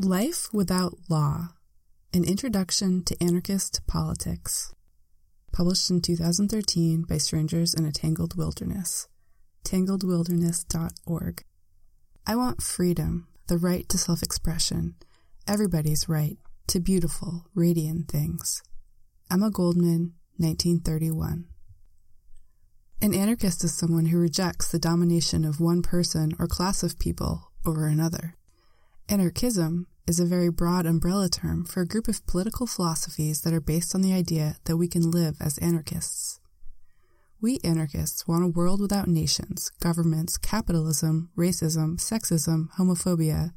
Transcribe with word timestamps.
Life 0.00 0.48
Without 0.52 0.96
Law 1.08 1.48
An 2.14 2.22
Introduction 2.22 3.02
to 3.02 3.20
Anarchist 3.20 3.80
Politics. 3.88 4.72
Published 5.52 5.90
in 5.90 6.00
2013 6.00 7.02
by 7.02 7.18
Strangers 7.18 7.74
in 7.74 7.84
a 7.84 7.90
Tangled 7.90 8.36
Wilderness. 8.36 9.08
tangledwilderness.org. 9.64 11.44
I 12.24 12.36
want 12.36 12.62
freedom, 12.62 13.26
the 13.48 13.58
right 13.58 13.88
to 13.88 13.98
self 13.98 14.22
expression, 14.22 14.94
everybody's 15.48 16.08
right 16.08 16.38
to 16.68 16.78
beautiful, 16.78 17.46
radiant 17.56 18.08
things. 18.08 18.62
Emma 19.28 19.50
Goldman, 19.50 20.14
1931. 20.36 21.46
An 23.02 23.14
anarchist 23.14 23.64
is 23.64 23.76
someone 23.76 24.06
who 24.06 24.18
rejects 24.18 24.70
the 24.70 24.78
domination 24.78 25.44
of 25.44 25.60
one 25.60 25.82
person 25.82 26.34
or 26.38 26.46
class 26.46 26.84
of 26.84 27.00
people 27.00 27.50
over 27.66 27.86
another. 27.88 28.37
Anarchism 29.10 29.86
is 30.06 30.20
a 30.20 30.26
very 30.26 30.50
broad 30.50 30.84
umbrella 30.84 31.30
term 31.30 31.64
for 31.64 31.80
a 31.80 31.86
group 31.86 32.08
of 32.08 32.26
political 32.26 32.66
philosophies 32.66 33.40
that 33.40 33.54
are 33.54 33.60
based 33.60 33.94
on 33.94 34.02
the 34.02 34.12
idea 34.12 34.56
that 34.64 34.76
we 34.76 34.86
can 34.86 35.10
live 35.10 35.36
as 35.40 35.56
anarchists. 35.58 36.40
We 37.40 37.58
anarchists 37.64 38.28
want 38.28 38.44
a 38.44 38.48
world 38.48 38.82
without 38.82 39.08
nations, 39.08 39.70
governments, 39.80 40.36
capitalism, 40.36 41.30
racism, 41.38 41.96
sexism, 41.96 42.68
homophobia, 42.76 43.52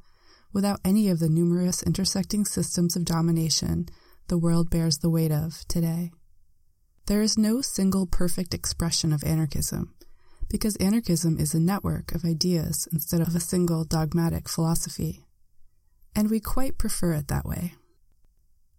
without 0.53 0.79
any 0.85 1.09
of 1.09 1.19
the 1.19 1.27
numerous 1.27 1.83
intersecting 1.83 2.45
systems 2.45 2.95
of 2.95 3.03
domination 3.03 3.89
the 4.29 4.37
world 4.37 4.69
bears 4.69 4.99
the 4.99 5.09
weight 5.09 5.33
of 5.33 5.65
today. 5.67 6.11
There 7.07 7.21
is 7.21 7.37
no 7.37 7.59
single 7.59 8.07
perfect 8.07 8.53
expression 8.53 9.11
of 9.11 9.21
anarchism, 9.25 9.95
because 10.49 10.77
anarchism 10.77 11.37
is 11.37 11.53
a 11.53 11.59
network 11.59 12.15
of 12.15 12.23
ideas 12.23 12.87
instead 12.93 13.19
of 13.19 13.35
a 13.35 13.41
single 13.41 13.83
dogmatic 13.83 14.47
philosophy 14.47 15.25
and 16.15 16.29
we 16.29 16.39
quite 16.39 16.77
prefer 16.77 17.13
it 17.13 17.27
that 17.27 17.45
way. 17.45 17.73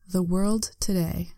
The 0.08 0.22
world 0.22 0.72
today. 0.80 1.30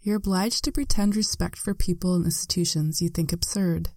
You're 0.00 0.16
obliged 0.16 0.64
to 0.64 0.72
pretend 0.72 1.16
respect 1.16 1.58
for 1.58 1.74
people 1.74 2.14
and 2.14 2.24
institutions 2.24 3.02
you 3.02 3.08
think 3.08 3.32
absurd. 3.32 3.90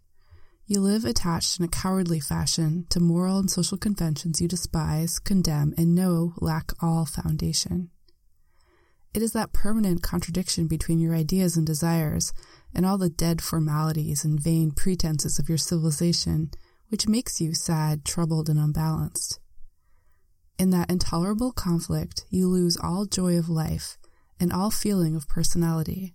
You 0.65 0.79
live 0.79 1.03
attached 1.05 1.59
in 1.59 1.65
a 1.65 1.67
cowardly 1.67 2.19
fashion 2.19 2.85
to 2.91 2.99
moral 2.99 3.39
and 3.39 3.51
social 3.51 3.77
conventions 3.77 4.39
you 4.39 4.47
despise, 4.47 5.19
condemn, 5.19 5.73
and 5.77 5.93
know 5.93 6.33
lack 6.37 6.71
all 6.81 7.05
foundation. 7.05 7.89
It 9.13 9.21
is 9.21 9.33
that 9.33 9.51
permanent 9.51 10.01
contradiction 10.01 10.67
between 10.67 10.99
your 10.99 11.13
ideas 11.13 11.57
and 11.57 11.67
desires 11.67 12.31
and 12.73 12.85
all 12.85 12.97
the 12.97 13.09
dead 13.09 13.41
formalities 13.41 14.23
and 14.23 14.39
vain 14.39 14.71
pretenses 14.71 15.37
of 15.37 15.49
your 15.49 15.57
civilization 15.57 16.51
which 16.87 17.07
makes 17.07 17.41
you 17.41 17.53
sad, 17.53 18.05
troubled, 18.05 18.47
and 18.47 18.59
unbalanced. 18.59 19.40
In 20.61 20.69
that 20.69 20.91
intolerable 20.91 21.51
conflict, 21.51 22.27
you 22.29 22.47
lose 22.47 22.77
all 22.77 23.07
joy 23.07 23.35
of 23.35 23.49
life 23.49 23.97
and 24.39 24.53
all 24.53 24.69
feeling 24.69 25.15
of 25.15 25.27
personality, 25.27 26.13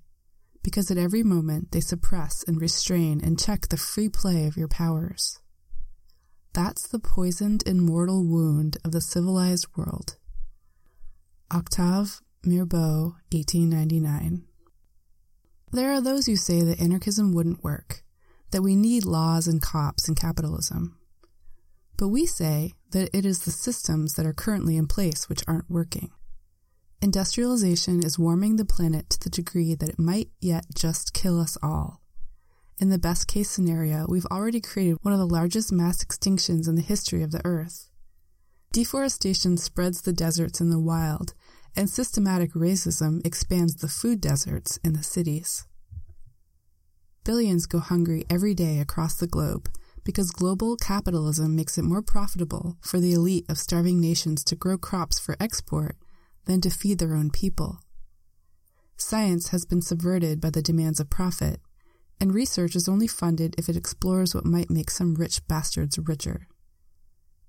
because 0.63 0.89
at 0.89 0.97
every 0.97 1.25
moment 1.25 1.73
they 1.73 1.81
suppress 1.81 2.45
and 2.45 2.61
restrain 2.61 3.21
and 3.25 3.41
check 3.41 3.67
the 3.67 3.77
free 3.77 4.09
play 4.09 4.47
of 4.47 4.57
your 4.57 4.69
powers. 4.69 5.41
That's 6.53 6.87
the 6.87 7.01
poisoned 7.01 7.65
and 7.67 7.83
mortal 7.83 8.25
wound 8.25 8.77
of 8.85 8.93
the 8.93 9.01
civilized 9.01 9.67
world. 9.77 10.17
Octave 11.51 12.23
Mirbeau, 12.45 13.17
1899. 13.33 14.45
There 15.73 15.91
are 15.91 16.01
those 16.01 16.27
who 16.27 16.37
say 16.37 16.63
that 16.63 16.81
anarchism 16.81 17.35
wouldn't 17.35 17.65
work, 17.65 18.05
that 18.53 18.63
we 18.63 18.77
need 18.77 19.05
laws 19.05 19.49
and 19.49 19.61
cops 19.61 20.07
and 20.07 20.17
capitalism. 20.17 20.96
But 21.97 22.09
we 22.09 22.27
say 22.27 22.75
that 22.91 23.11
it 23.17 23.25
is 23.25 23.41
the 23.41 23.51
systems 23.51 24.15
that 24.15 24.27
are 24.27 24.33
currently 24.33 24.77
in 24.77 24.87
place 24.87 25.29
which 25.29 25.43
aren't 25.49 25.71
working. 25.71 26.11
Industrialization 27.01 28.05
is 28.05 28.19
warming 28.19 28.57
the 28.57 28.65
planet 28.65 29.11
to 29.11 29.21
the 29.21 29.31
degree 29.31 29.75
that 29.75 29.89
it 29.89 29.99
might 29.99 30.31
yet 30.41 30.65
just 30.75 31.13
kill 31.13 31.41
us 31.41 31.57
all. 31.63 32.01
In 32.79 32.91
the 32.91 32.99
best 32.99 33.27
case 33.27 33.51
scenario, 33.51 34.07
we've 34.09 34.27
already 34.27 34.61
created 34.61 34.99
one 35.03 35.15
of 35.15 35.19
the 35.19 35.27
largest 35.27 35.73
mass 35.73 36.05
extinctions 36.05 36.69
in 36.69 36.75
the 36.75 36.83
history 36.83 37.23
of 37.23 37.31
the 37.33 37.41
Earth. 37.45 37.89
Deforestation 38.73 39.57
spreads 39.57 40.03
the 40.03 40.13
deserts 40.13 40.61
in 40.61 40.69
the 40.69 40.79
wild, 40.79 41.33
and 41.75 41.89
systematic 41.89 42.53
racism 42.53 43.25
expands 43.27 43.77
the 43.77 43.89
food 43.89 44.21
deserts 44.21 44.79
in 44.85 44.93
the 44.93 45.03
cities. 45.03 45.67
Billions 47.25 47.67
go 47.67 47.79
hungry 47.79 48.25
every 48.29 48.55
day 48.55 48.79
across 48.79 49.15
the 49.15 49.27
globe, 49.27 49.71
because 50.07 50.31
global 50.31 50.77
capitalism 50.77 51.57
makes 51.57 51.77
it 51.77 51.83
more 51.83 52.01
profitable 52.01 52.77
for 52.81 53.01
the 53.01 53.13
elite 53.13 53.45
of 53.49 53.59
starving 53.59 54.01
nations 54.01 54.45
to 54.45 54.55
grow 54.55 54.79
crops 54.79 55.19
for 55.19 55.37
export 55.41 55.97
than 56.45 56.61
to 56.61 56.71
feed 56.71 57.01
their 57.01 57.17
own 57.17 57.29
people. 57.29 57.81
Science 58.97 59.49
has 59.49 59.67
been 59.67 59.83
subverted 59.83 60.41
by 60.41 60.49
the 60.49 60.63
demands 60.63 61.01
of 61.01 61.11
profit, 61.11 61.61
and 62.21 62.33
research 62.33 62.77
is 62.77 62.89
only 62.89 63.09
funded 63.09 63.57
if 63.59 63.69
it 63.69 63.77
explores 63.77 64.33
what 64.33 64.47
might 64.47 64.71
make 64.71 64.91
some 64.91 65.17
rich 65.17 65.45
bastards 65.49 65.99
richer. 65.99 66.47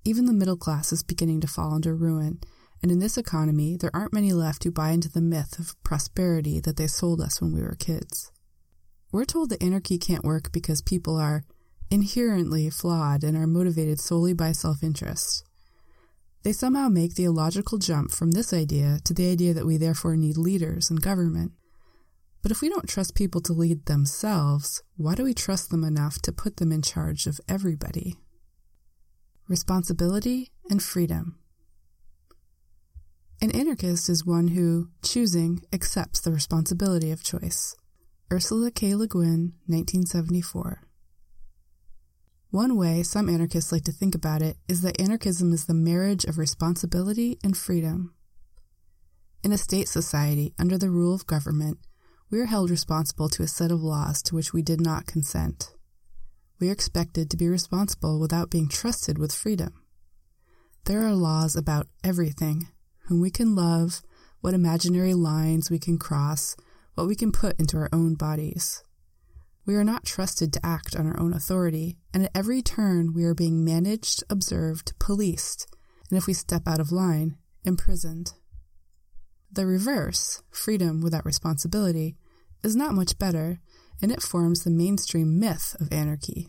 Even 0.04 0.26
the 0.26 0.32
middle 0.32 0.56
class 0.56 0.92
is 0.92 1.04
beginning 1.04 1.40
to 1.40 1.46
fall 1.46 1.72
under 1.72 1.94
ruin, 1.94 2.40
and 2.82 2.90
in 2.90 2.98
this 2.98 3.16
economy, 3.16 3.76
there 3.76 3.94
aren't 3.94 4.12
many 4.12 4.32
left 4.32 4.64
who 4.64 4.72
buy 4.72 4.90
into 4.90 5.08
the 5.08 5.20
myth 5.20 5.60
of 5.60 5.80
prosperity 5.84 6.58
that 6.58 6.76
they 6.76 6.88
sold 6.88 7.20
us 7.20 7.40
when 7.40 7.54
we 7.54 7.62
were 7.62 7.76
kids. 7.78 8.32
We're 9.12 9.24
told 9.24 9.50
that 9.50 9.62
anarchy 9.62 9.96
can't 9.96 10.24
work 10.24 10.50
because 10.50 10.82
people 10.82 11.16
are 11.16 11.44
inherently 11.90 12.70
flawed 12.70 13.24
and 13.24 13.36
are 13.36 13.46
motivated 13.46 14.00
solely 14.00 14.32
by 14.32 14.52
self 14.52 14.82
interest. 14.82 15.44
They 16.42 16.52
somehow 16.52 16.88
make 16.88 17.14
the 17.14 17.24
illogical 17.24 17.78
jump 17.78 18.10
from 18.10 18.30
this 18.30 18.52
idea 18.52 18.98
to 19.04 19.12
the 19.12 19.30
idea 19.30 19.52
that 19.54 19.66
we 19.66 19.76
therefore 19.76 20.16
need 20.16 20.36
leaders 20.36 20.88
and 20.90 21.00
government. 21.00 21.52
But 22.42 22.52
if 22.52 22.62
we 22.62 22.68
don't 22.68 22.88
trust 22.88 23.14
people 23.14 23.40
to 23.42 23.52
lead 23.52 23.86
themselves, 23.86 24.82
why 24.96 25.14
do 25.14 25.24
we 25.24 25.34
trust 25.34 25.70
them 25.70 25.82
enough 25.82 26.22
to 26.22 26.32
put 26.32 26.58
them 26.58 26.70
in 26.70 26.82
charge 26.82 27.26
of 27.26 27.40
everybody? 27.48 28.16
Responsibility 29.48 30.52
and 30.70 30.82
freedom. 30.82 31.38
An 33.40 33.50
anarchist 33.52 34.08
is 34.08 34.26
one 34.26 34.48
who, 34.48 34.88
choosing, 35.02 35.62
accepts 35.72 36.20
the 36.20 36.32
responsibility 36.32 37.10
of 37.10 37.22
choice. 37.22 37.76
Ursula 38.32 38.70
K. 38.70 38.94
Le 38.94 39.06
Guin, 39.06 39.54
1974. 39.66 40.87
One 42.50 42.76
way 42.76 43.02
some 43.02 43.28
anarchists 43.28 43.72
like 43.72 43.84
to 43.84 43.92
think 43.92 44.14
about 44.14 44.40
it 44.40 44.56
is 44.68 44.80
that 44.80 44.98
anarchism 44.98 45.52
is 45.52 45.66
the 45.66 45.74
marriage 45.74 46.24
of 46.24 46.38
responsibility 46.38 47.38
and 47.44 47.54
freedom. 47.54 48.14
In 49.44 49.52
a 49.52 49.58
state 49.58 49.86
society, 49.86 50.54
under 50.58 50.78
the 50.78 50.88
rule 50.88 51.14
of 51.14 51.26
government, 51.26 51.78
we 52.30 52.40
are 52.40 52.46
held 52.46 52.70
responsible 52.70 53.28
to 53.30 53.42
a 53.42 53.46
set 53.48 53.70
of 53.70 53.82
laws 53.82 54.22
to 54.22 54.34
which 54.34 54.54
we 54.54 54.62
did 54.62 54.80
not 54.80 55.06
consent. 55.06 55.74
We 56.58 56.70
are 56.70 56.72
expected 56.72 57.30
to 57.30 57.36
be 57.36 57.48
responsible 57.48 58.18
without 58.18 58.50
being 58.50 58.68
trusted 58.68 59.18
with 59.18 59.34
freedom. 59.34 59.84
There 60.86 61.06
are 61.06 61.14
laws 61.14 61.54
about 61.54 61.86
everything 62.02 62.68
whom 63.08 63.20
we 63.20 63.30
can 63.30 63.54
love, 63.54 64.00
what 64.40 64.54
imaginary 64.54 65.12
lines 65.12 65.70
we 65.70 65.78
can 65.78 65.98
cross, 65.98 66.56
what 66.94 67.06
we 67.06 67.14
can 67.14 67.30
put 67.30 67.60
into 67.60 67.76
our 67.76 67.90
own 67.92 68.14
bodies. 68.14 68.82
We 69.68 69.76
are 69.76 69.84
not 69.84 70.06
trusted 70.06 70.50
to 70.54 70.64
act 70.64 70.96
on 70.96 71.06
our 71.06 71.20
own 71.20 71.34
authority, 71.34 71.98
and 72.14 72.24
at 72.24 72.30
every 72.34 72.62
turn 72.62 73.12
we 73.12 73.24
are 73.24 73.34
being 73.34 73.66
managed, 73.66 74.24
observed, 74.30 74.98
policed, 74.98 75.66
and 76.08 76.16
if 76.16 76.26
we 76.26 76.32
step 76.32 76.66
out 76.66 76.80
of 76.80 76.90
line, 76.90 77.36
imprisoned. 77.66 78.32
The 79.52 79.66
reverse, 79.66 80.42
freedom 80.50 81.02
without 81.02 81.26
responsibility, 81.26 82.16
is 82.64 82.76
not 82.76 82.94
much 82.94 83.18
better, 83.18 83.60
and 84.00 84.10
it 84.10 84.22
forms 84.22 84.64
the 84.64 84.70
mainstream 84.70 85.38
myth 85.38 85.76
of 85.78 85.92
anarchy. 85.92 86.48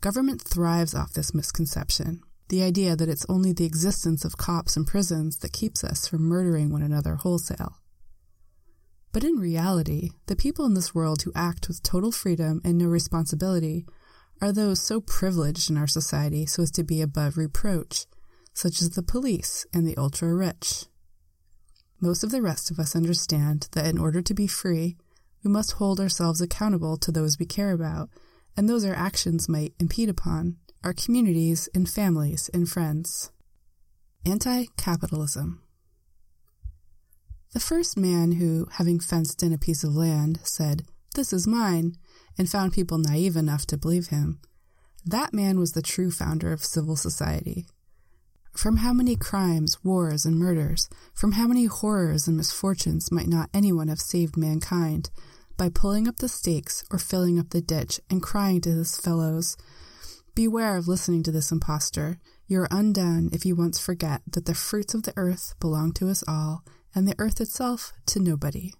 Government 0.00 0.40
thrives 0.40 0.94
off 0.94 1.14
this 1.14 1.34
misconception, 1.34 2.20
the 2.48 2.62
idea 2.62 2.94
that 2.94 3.08
it's 3.08 3.26
only 3.28 3.52
the 3.52 3.66
existence 3.66 4.24
of 4.24 4.36
cops 4.36 4.76
and 4.76 4.86
prisons 4.86 5.38
that 5.38 5.52
keeps 5.52 5.82
us 5.82 6.06
from 6.06 6.22
murdering 6.22 6.70
one 6.70 6.82
another 6.82 7.16
wholesale. 7.16 7.80
But 9.14 9.22
in 9.22 9.36
reality, 9.36 10.10
the 10.26 10.34
people 10.34 10.66
in 10.66 10.74
this 10.74 10.92
world 10.92 11.22
who 11.22 11.30
act 11.36 11.68
with 11.68 11.84
total 11.84 12.10
freedom 12.10 12.60
and 12.64 12.76
no 12.76 12.86
responsibility 12.86 13.86
are 14.42 14.50
those 14.50 14.80
so 14.80 15.00
privileged 15.00 15.70
in 15.70 15.76
our 15.76 15.86
society 15.86 16.46
so 16.46 16.64
as 16.64 16.72
to 16.72 16.82
be 16.82 17.00
above 17.00 17.36
reproach, 17.36 18.06
such 18.54 18.82
as 18.82 18.90
the 18.90 19.04
police 19.04 19.66
and 19.72 19.86
the 19.86 19.96
ultra 19.96 20.34
rich. 20.34 20.86
Most 22.00 22.24
of 22.24 22.32
the 22.32 22.42
rest 22.42 22.72
of 22.72 22.80
us 22.80 22.96
understand 22.96 23.68
that 23.70 23.86
in 23.86 23.98
order 23.98 24.20
to 24.20 24.34
be 24.34 24.48
free, 24.48 24.96
we 25.44 25.50
must 25.50 25.74
hold 25.74 26.00
ourselves 26.00 26.40
accountable 26.40 26.96
to 26.96 27.12
those 27.12 27.38
we 27.38 27.46
care 27.46 27.70
about, 27.70 28.10
and 28.56 28.68
those 28.68 28.84
our 28.84 28.96
actions 28.96 29.48
might 29.48 29.74
impede 29.78 30.08
upon 30.08 30.56
our 30.82 30.92
communities 30.92 31.68
and 31.72 31.88
families 31.88 32.50
and 32.52 32.68
friends. 32.68 33.30
Anti 34.26 34.64
capitalism. 34.76 35.63
The 37.54 37.60
first 37.60 37.96
man 37.96 38.32
who, 38.32 38.66
having 38.72 38.98
fenced 38.98 39.40
in 39.44 39.52
a 39.52 39.58
piece 39.58 39.84
of 39.84 39.94
land, 39.94 40.40
said, 40.42 40.82
This 41.14 41.32
is 41.32 41.46
mine, 41.46 41.96
and 42.36 42.50
found 42.50 42.72
people 42.72 42.98
naive 42.98 43.36
enough 43.36 43.64
to 43.66 43.78
believe 43.78 44.08
him, 44.08 44.40
that 45.06 45.32
man 45.32 45.60
was 45.60 45.72
the 45.72 45.80
true 45.80 46.10
founder 46.10 46.52
of 46.52 46.64
civil 46.64 46.96
society. 46.96 47.66
From 48.56 48.78
how 48.78 48.92
many 48.92 49.14
crimes, 49.14 49.78
wars, 49.84 50.26
and 50.26 50.36
murders, 50.36 50.88
from 51.14 51.32
how 51.32 51.46
many 51.46 51.66
horrors 51.66 52.26
and 52.26 52.36
misfortunes 52.36 53.12
might 53.12 53.28
not 53.28 53.50
anyone 53.54 53.86
have 53.86 54.00
saved 54.00 54.36
mankind 54.36 55.10
by 55.56 55.68
pulling 55.68 56.08
up 56.08 56.16
the 56.16 56.28
stakes 56.28 56.84
or 56.90 56.98
filling 56.98 57.38
up 57.38 57.50
the 57.50 57.60
ditch 57.60 58.00
and 58.10 58.20
crying 58.20 58.60
to 58.62 58.70
his 58.70 58.96
fellows, 58.96 59.56
Beware 60.34 60.76
of 60.76 60.88
listening 60.88 61.22
to 61.22 61.30
this 61.30 61.52
impostor. 61.52 62.18
You 62.48 62.62
are 62.62 62.68
undone 62.72 63.30
if 63.32 63.46
you 63.46 63.54
once 63.54 63.78
forget 63.78 64.22
that 64.32 64.46
the 64.46 64.54
fruits 64.54 64.92
of 64.92 65.04
the 65.04 65.12
earth 65.16 65.54
belong 65.60 65.92
to 65.92 66.08
us 66.08 66.24
all, 66.26 66.64
and 66.94 67.08
the 67.08 67.14
earth 67.18 67.40
itself 67.40 67.92
to 68.06 68.20
nobody. 68.20 68.72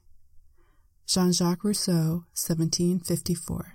Jean 1.06 1.32
Jacques 1.32 1.64
Rousseau, 1.64 2.24
1754. 2.34 3.74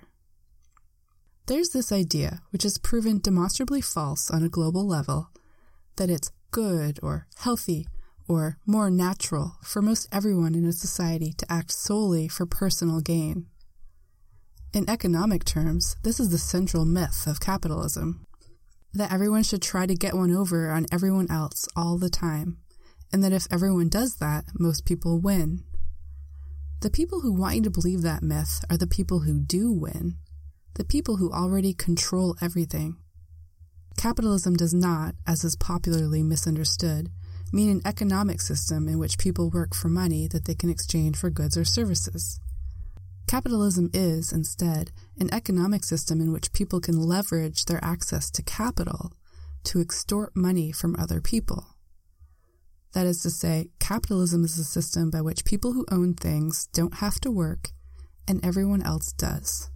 There's 1.46 1.70
this 1.70 1.92
idea, 1.92 2.40
which 2.50 2.64
is 2.64 2.78
proven 2.78 3.18
demonstrably 3.18 3.80
false 3.80 4.30
on 4.30 4.42
a 4.42 4.48
global 4.48 4.86
level, 4.86 5.30
that 5.96 6.10
it's 6.10 6.32
good 6.50 6.98
or 7.02 7.26
healthy 7.38 7.86
or 8.28 8.58
more 8.66 8.90
natural 8.90 9.56
for 9.62 9.82
most 9.82 10.08
everyone 10.12 10.54
in 10.54 10.64
a 10.64 10.72
society 10.72 11.32
to 11.32 11.52
act 11.52 11.72
solely 11.72 12.28
for 12.28 12.46
personal 12.46 13.00
gain. 13.00 13.46
In 14.72 14.88
economic 14.88 15.44
terms, 15.44 15.96
this 16.04 16.20
is 16.20 16.30
the 16.30 16.38
central 16.38 16.84
myth 16.84 17.26
of 17.26 17.40
capitalism 17.40 18.26
that 18.94 19.12
everyone 19.12 19.42
should 19.42 19.62
try 19.62 19.86
to 19.86 19.94
get 19.94 20.14
one 20.14 20.34
over 20.34 20.70
on 20.70 20.86
everyone 20.92 21.30
else 21.30 21.68
all 21.76 21.98
the 21.98 22.10
time, 22.10 22.58
and 23.12 23.22
that 23.24 23.32
if 23.32 23.46
everyone 23.50 23.88
does 23.88 24.16
that, 24.16 24.44
most 24.58 24.84
people 24.84 25.20
win. 25.20 25.64
The 26.80 26.90
people 26.90 27.20
who 27.20 27.32
want 27.32 27.56
you 27.56 27.62
to 27.62 27.70
believe 27.70 28.02
that 28.02 28.22
myth 28.22 28.64
are 28.70 28.78
the 28.78 28.86
people 28.86 29.20
who 29.20 29.40
do 29.40 29.72
win, 29.72 30.16
the 30.74 30.84
people 30.84 31.16
who 31.16 31.30
already 31.30 31.74
control 31.74 32.36
everything. 32.40 32.96
Capitalism 33.96 34.54
does 34.56 34.72
not, 34.72 35.14
as 35.26 35.44
is 35.44 35.56
popularly 35.56 36.22
misunderstood, 36.22 37.10
mean 37.52 37.68
an 37.68 37.82
economic 37.84 38.40
system 38.40 38.88
in 38.88 38.98
which 38.98 39.18
people 39.18 39.50
work 39.50 39.74
for 39.74 39.88
money 39.88 40.26
that 40.28 40.44
they 40.44 40.54
can 40.54 40.70
exchange 40.70 41.16
for 41.16 41.30
goods 41.30 41.56
or 41.56 41.64
services. 41.64 42.40
Capitalism 43.26 43.90
is, 43.92 44.32
instead, 44.32 44.90
an 45.18 45.32
economic 45.32 45.84
system 45.84 46.20
in 46.20 46.32
which 46.32 46.52
people 46.52 46.80
can 46.80 46.98
leverage 46.98 47.66
their 47.66 47.82
access 47.84 48.30
to 48.30 48.42
capital 48.42 49.12
to 49.64 49.80
extort 49.80 50.34
money 50.34 50.72
from 50.72 50.96
other 50.98 51.20
people. 51.20 51.66
That 52.92 53.06
is 53.06 53.22
to 53.22 53.30
say, 53.30 53.70
capitalism 53.78 54.44
is 54.44 54.58
a 54.58 54.64
system 54.64 55.10
by 55.10 55.20
which 55.20 55.44
people 55.44 55.72
who 55.72 55.86
own 55.90 56.14
things 56.14 56.66
don't 56.72 56.94
have 56.94 57.20
to 57.20 57.30
work 57.30 57.70
and 58.26 58.44
everyone 58.44 58.82
else 58.82 59.12
does. 59.12 59.70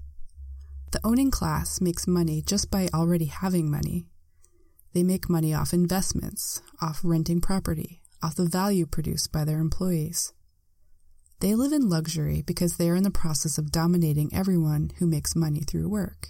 The 0.92 1.00
owning 1.04 1.30
class 1.30 1.80
makes 1.80 2.06
money 2.06 2.40
just 2.40 2.70
by 2.70 2.88
already 2.94 3.26
having 3.26 3.70
money. 3.70 4.06
They 4.92 5.02
make 5.02 5.28
money 5.28 5.52
off 5.52 5.72
investments, 5.72 6.62
off 6.80 7.00
renting 7.02 7.40
property, 7.40 8.00
off 8.22 8.36
the 8.36 8.46
value 8.46 8.86
produced 8.86 9.32
by 9.32 9.44
their 9.44 9.58
employees. 9.58 10.32
They 11.40 11.54
live 11.54 11.72
in 11.72 11.88
luxury 11.88 12.42
because 12.42 12.76
they 12.76 12.88
are 12.88 12.94
in 12.94 13.02
the 13.02 13.10
process 13.10 13.58
of 13.58 13.72
dominating 13.72 14.32
everyone 14.32 14.92
who 14.98 15.06
makes 15.06 15.34
money 15.34 15.60
through 15.60 15.88
work. 15.88 16.28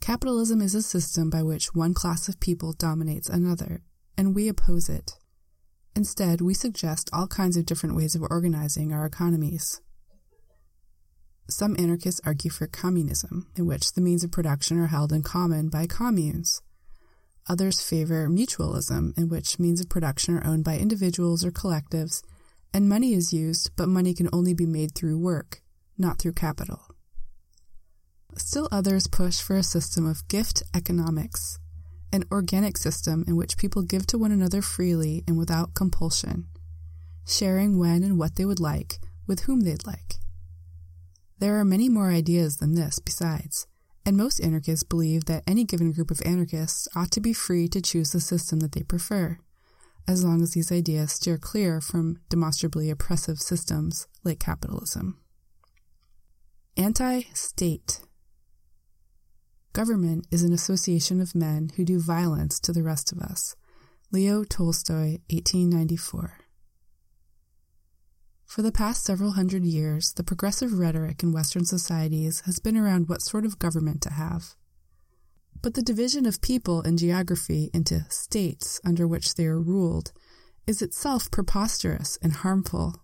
Capitalism 0.00 0.60
is 0.60 0.74
a 0.74 0.82
system 0.82 1.30
by 1.30 1.42
which 1.42 1.74
one 1.74 1.92
class 1.94 2.28
of 2.28 2.40
people 2.40 2.72
dominates 2.72 3.28
another, 3.28 3.82
and 4.16 4.34
we 4.34 4.48
oppose 4.48 4.88
it. 4.88 5.18
Instead, 5.94 6.40
we 6.40 6.54
suggest 6.54 7.10
all 7.12 7.26
kinds 7.26 7.56
of 7.56 7.66
different 7.66 7.94
ways 7.94 8.14
of 8.14 8.22
organizing 8.22 8.92
our 8.92 9.04
economies. 9.04 9.80
Some 11.48 11.76
anarchists 11.78 12.20
argue 12.24 12.50
for 12.50 12.66
communism, 12.66 13.48
in 13.56 13.66
which 13.66 13.92
the 13.92 14.00
means 14.00 14.24
of 14.24 14.30
production 14.30 14.78
are 14.78 14.86
held 14.86 15.12
in 15.12 15.22
common 15.22 15.68
by 15.68 15.86
communes. 15.86 16.62
Others 17.48 17.80
favor 17.80 18.28
mutualism, 18.28 19.16
in 19.18 19.28
which 19.28 19.58
means 19.58 19.80
of 19.80 19.88
production 19.88 20.36
are 20.36 20.46
owned 20.46 20.64
by 20.64 20.78
individuals 20.78 21.44
or 21.44 21.50
collectives 21.50 22.22
and 22.74 22.88
money 22.88 23.12
is 23.12 23.32
used, 23.32 23.70
but 23.76 23.88
money 23.88 24.14
can 24.14 24.28
only 24.32 24.54
be 24.54 24.66
made 24.66 24.94
through 24.94 25.18
work, 25.18 25.60
not 25.98 26.18
through 26.18 26.32
capital. 26.32 26.80
Still 28.36 28.68
others 28.72 29.06
push 29.06 29.40
for 29.40 29.56
a 29.56 29.62
system 29.62 30.06
of 30.06 30.26
gift 30.28 30.62
economics, 30.74 31.58
an 32.12 32.24
organic 32.30 32.76
system 32.76 33.24
in 33.26 33.36
which 33.36 33.56
people 33.56 33.82
give 33.82 34.06
to 34.06 34.18
one 34.18 34.32
another 34.32 34.62
freely 34.62 35.24
and 35.26 35.38
without 35.38 35.74
compulsion, 35.74 36.46
sharing 37.26 37.78
when 37.78 38.02
and 38.02 38.18
what 38.18 38.36
they 38.36 38.44
would 38.44 38.60
like, 38.60 38.98
with 39.26 39.40
whom 39.40 39.60
they'd 39.60 39.86
like. 39.86 40.16
There 41.38 41.58
are 41.58 41.64
many 41.64 41.88
more 41.88 42.10
ideas 42.10 42.58
than 42.58 42.74
this 42.74 42.98
besides, 42.98 43.66
and 44.04 44.16
most 44.16 44.40
anarchists 44.40 44.84
believe 44.84 45.24
that 45.24 45.44
any 45.46 45.64
given 45.64 45.92
group 45.92 46.10
of 46.10 46.22
anarchists 46.24 46.86
ought 46.94 47.10
to 47.12 47.20
be 47.20 47.32
free 47.32 47.68
to 47.68 47.80
choose 47.80 48.12
the 48.12 48.20
system 48.20 48.60
that 48.60 48.72
they 48.72 48.82
prefer 48.82 49.38
as 50.06 50.24
long 50.24 50.42
as 50.42 50.52
these 50.52 50.72
ideas 50.72 51.12
steer 51.12 51.38
clear 51.38 51.80
from 51.80 52.18
demonstrably 52.28 52.90
oppressive 52.90 53.40
systems 53.40 54.06
like 54.24 54.38
capitalism. 54.38 55.18
Anti 56.76 57.22
state. 57.34 58.00
Government 59.72 60.26
is 60.30 60.42
an 60.42 60.52
association 60.52 61.18
of 61.18 61.34
men 61.34 61.70
who 61.76 61.84
do 61.84 61.98
violence 61.98 62.60
to 62.60 62.74
the 62.74 62.82
rest 62.82 63.10
of 63.10 63.20
us. 63.20 63.56
Leo 64.10 64.44
Tolstoy, 64.44 65.18
1894. 65.30 66.34
For 68.44 68.60
the 68.60 68.70
past 68.70 69.02
several 69.02 69.30
hundred 69.30 69.64
years, 69.64 70.12
the 70.12 70.22
progressive 70.22 70.78
rhetoric 70.78 71.22
in 71.22 71.32
Western 71.32 71.64
societies 71.64 72.42
has 72.44 72.58
been 72.58 72.76
around 72.76 73.08
what 73.08 73.22
sort 73.22 73.46
of 73.46 73.58
government 73.58 74.02
to 74.02 74.12
have. 74.12 74.56
But 75.62 75.72
the 75.72 75.80
division 75.80 76.26
of 76.26 76.42
people 76.42 76.82
and 76.82 76.98
geography 76.98 77.70
into 77.72 78.04
states 78.10 78.78
under 78.84 79.08
which 79.08 79.36
they 79.36 79.46
are 79.46 79.58
ruled 79.58 80.12
is 80.66 80.82
itself 80.82 81.30
preposterous 81.30 82.18
and 82.20 82.34
harmful. 82.34 83.02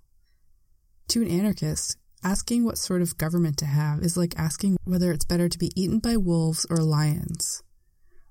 To 1.09 1.23
an 1.23 1.29
anarchist, 1.29 1.97
asking 2.23 2.65
what 2.65 2.79
sort 2.79 3.03
of 3.03 3.19
government 3.19 3.56
to 3.59 3.67
have 3.67 4.00
is 4.00 4.17
like 4.17 4.38
asking 4.38 4.76
whether 4.85 5.12
it's 5.12 5.25
better 5.25 5.49
to 5.49 5.59
be 5.59 5.70
eaten 5.81 5.99
by 5.99 6.17
wolves 6.17 6.67
or 6.69 6.79
lions. 6.79 7.62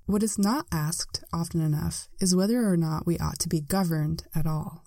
What 0.06 0.24
is 0.24 0.38
not 0.40 0.66
asked 0.72 1.24
often 1.34 1.62
enough 1.62 2.08
is 2.22 2.36
whether 2.36 2.66
or 2.66 2.78
not 2.78 3.06
we 3.06 3.18
ought 3.18 3.40
to 3.40 3.50
be 3.50 3.62
governed 3.62 4.24
at 4.34 4.48
all. 4.48 4.86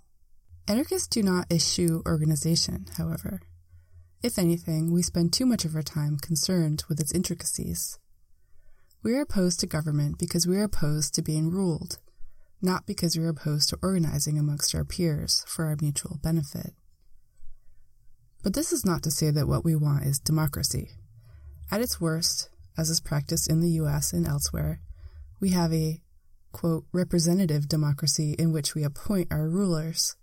Anarchists 0.67 1.08
do 1.08 1.23
not 1.23 1.50
eschew 1.52 2.02
organization, 2.06 2.87
however. 2.97 3.41
If 4.23 4.38
anything, 4.38 4.93
we 4.93 5.03
spend 5.03 5.32
too 5.32 5.46
much 5.46 5.64
of 5.64 5.75
our 5.75 5.82
time 5.82 6.19
concerned 6.19 6.85
with 6.88 7.00
its 7.00 7.12
intricacies. 7.12 7.99
We 9.03 9.14
are 9.14 9.23
opposed 9.23 9.61
to 9.61 9.67
government 9.67 10.19
because 10.19 10.46
we 10.46 10.58
are 10.58 10.64
opposed 10.64 11.14
to 11.14 11.23
being 11.23 11.50
ruled, 11.50 11.99
not 12.61 12.87
because 12.87 13.17
we 13.17 13.25
are 13.25 13.31
opposed 13.31 13.70
to 13.70 13.79
organizing 13.82 14.38
amongst 14.38 14.75
our 14.75 14.84
peers 14.84 15.43
for 15.46 15.67
our 15.67 15.77
mutual 15.81 16.19
benefit. 16.22 16.75
But 18.43 18.55
this 18.55 18.73
is 18.73 18.87
not 18.87 19.03
to 19.03 19.11
say 19.11 19.31
that 19.31 19.49
what 19.49 19.65
we 19.65 19.75
want 19.75 20.05
is 20.05 20.19
democracy. 20.19 20.91
At 21.70 21.81
its 21.81 22.01
worst, 22.01 22.49
as 22.77 22.89
is 22.89 23.01
practiced 23.01 23.51
in 23.51 23.61
the 23.61 23.70
US 23.82 24.13
and 24.13 24.27
elsewhere, 24.27 24.81
we 25.41 25.51
have 25.51 25.73
a, 25.73 26.01
quote, 26.53 26.87
representative 26.93 27.69
democracy 27.69 28.35
in 28.39 28.53
which 28.53 28.75
we 28.75 28.82
appoint 28.82 29.29
our 29.31 29.49
rulers. 29.49 30.17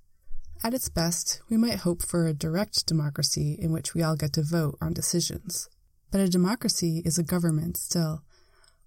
At 0.63 0.73
its 0.73 0.89
best, 0.89 1.41
we 1.49 1.57
might 1.57 1.79
hope 1.79 2.01
for 2.01 2.25
a 2.25 2.33
direct 2.33 2.87
democracy 2.87 3.53
in 3.59 3.71
which 3.71 3.93
we 3.93 4.01
all 4.01 4.15
get 4.15 4.33
to 4.33 4.41
vote 4.41 4.77
on 4.81 4.93
decisions. 4.93 5.69
But 6.11 6.21
a 6.21 6.29
democracy 6.29 7.03
is 7.05 7.19
a 7.19 7.23
government 7.23 7.77
still, 7.77 8.23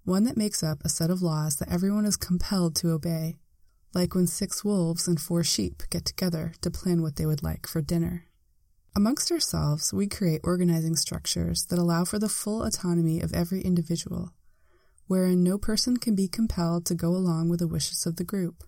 one 0.03 0.25
that 0.25 0.35
makes 0.37 0.63
up 0.63 0.83
a 0.83 0.89
set 0.89 1.09
of 1.09 1.21
laws 1.21 1.55
that 1.57 1.71
everyone 1.71 2.05
is 2.05 2.17
compelled 2.17 2.75
to 2.77 2.91
obey, 2.91 3.37
like 3.93 4.15
when 4.15 4.27
six 4.27 4.65
wolves 4.65 5.07
and 5.07 5.19
four 5.19 5.43
sheep 5.43 5.83
get 5.89 6.03
together 6.03 6.53
to 6.61 6.71
plan 6.71 7.01
what 7.01 7.15
they 7.15 7.25
would 7.25 7.43
like 7.43 7.67
for 7.67 7.81
dinner. 7.81 8.25
Amongst 8.95 9.31
ourselves, 9.31 9.93
we 9.93 10.07
create 10.07 10.41
organizing 10.43 10.95
structures 10.95 11.65
that 11.65 11.79
allow 11.79 12.03
for 12.03 12.19
the 12.19 12.29
full 12.29 12.63
autonomy 12.63 13.21
of 13.21 13.33
every 13.33 13.61
individual, 13.61 14.31
wherein 15.07 15.43
no 15.43 15.57
person 15.57 15.97
can 15.97 16.15
be 16.15 16.27
compelled 16.27 16.85
to 16.87 16.95
go 16.95 17.09
along 17.09 17.49
with 17.49 17.59
the 17.59 17.67
wishes 17.67 18.05
of 18.05 18.17
the 18.17 18.23
group. 18.23 18.63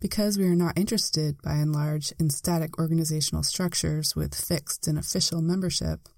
Because 0.00 0.36
we 0.36 0.44
are 0.44 0.54
not 0.54 0.78
interested, 0.78 1.40
by 1.42 1.54
and 1.54 1.72
large, 1.72 2.12
in 2.18 2.28
static 2.28 2.78
organizational 2.78 3.42
structures 3.42 4.14
with 4.14 4.34
fixed 4.34 4.86
and 4.86 4.98
official 4.98 5.40
membership, 5.40 6.08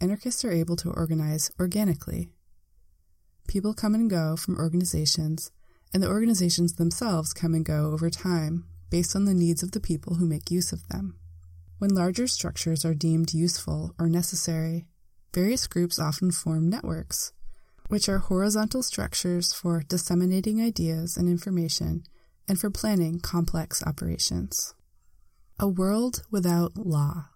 anarchists 0.00 0.44
are 0.44 0.52
able 0.52 0.76
to 0.76 0.90
organize 0.90 1.50
organically 1.60 2.30
People 3.48 3.72
come 3.72 3.94
and 3.94 4.10
go 4.10 4.36
from 4.36 4.58
organizations, 4.58 5.50
and 5.94 6.02
the 6.02 6.08
organizations 6.08 6.74
themselves 6.74 7.32
come 7.32 7.54
and 7.54 7.64
go 7.64 7.92
over 7.92 8.10
time 8.10 8.66
based 8.90 9.16
on 9.16 9.24
the 9.24 9.32
needs 9.32 9.62
of 9.62 9.72
the 9.72 9.80
people 9.80 10.16
who 10.16 10.26
make 10.26 10.50
use 10.50 10.70
of 10.70 10.86
them. 10.88 11.18
When 11.78 11.94
larger 11.94 12.26
structures 12.26 12.84
are 12.84 12.94
deemed 12.94 13.32
useful 13.32 13.94
or 14.00 14.08
necessary, 14.08 14.86
various 15.32 15.68
groups 15.68 16.00
often 16.00 16.32
form 16.32 16.68
networks, 16.68 17.32
which 17.86 18.08
are 18.08 18.18
horizontal 18.18 18.82
structures 18.82 19.52
for 19.52 19.84
disseminating 19.86 20.60
ideas 20.60 21.16
and 21.16 21.28
information 21.28 22.02
and 22.48 22.58
for 22.58 22.68
planning 22.68 23.20
complex 23.20 23.80
operations. 23.86 24.74
A 25.60 25.68
world 25.68 26.24
without 26.32 26.76
law. 26.76 27.26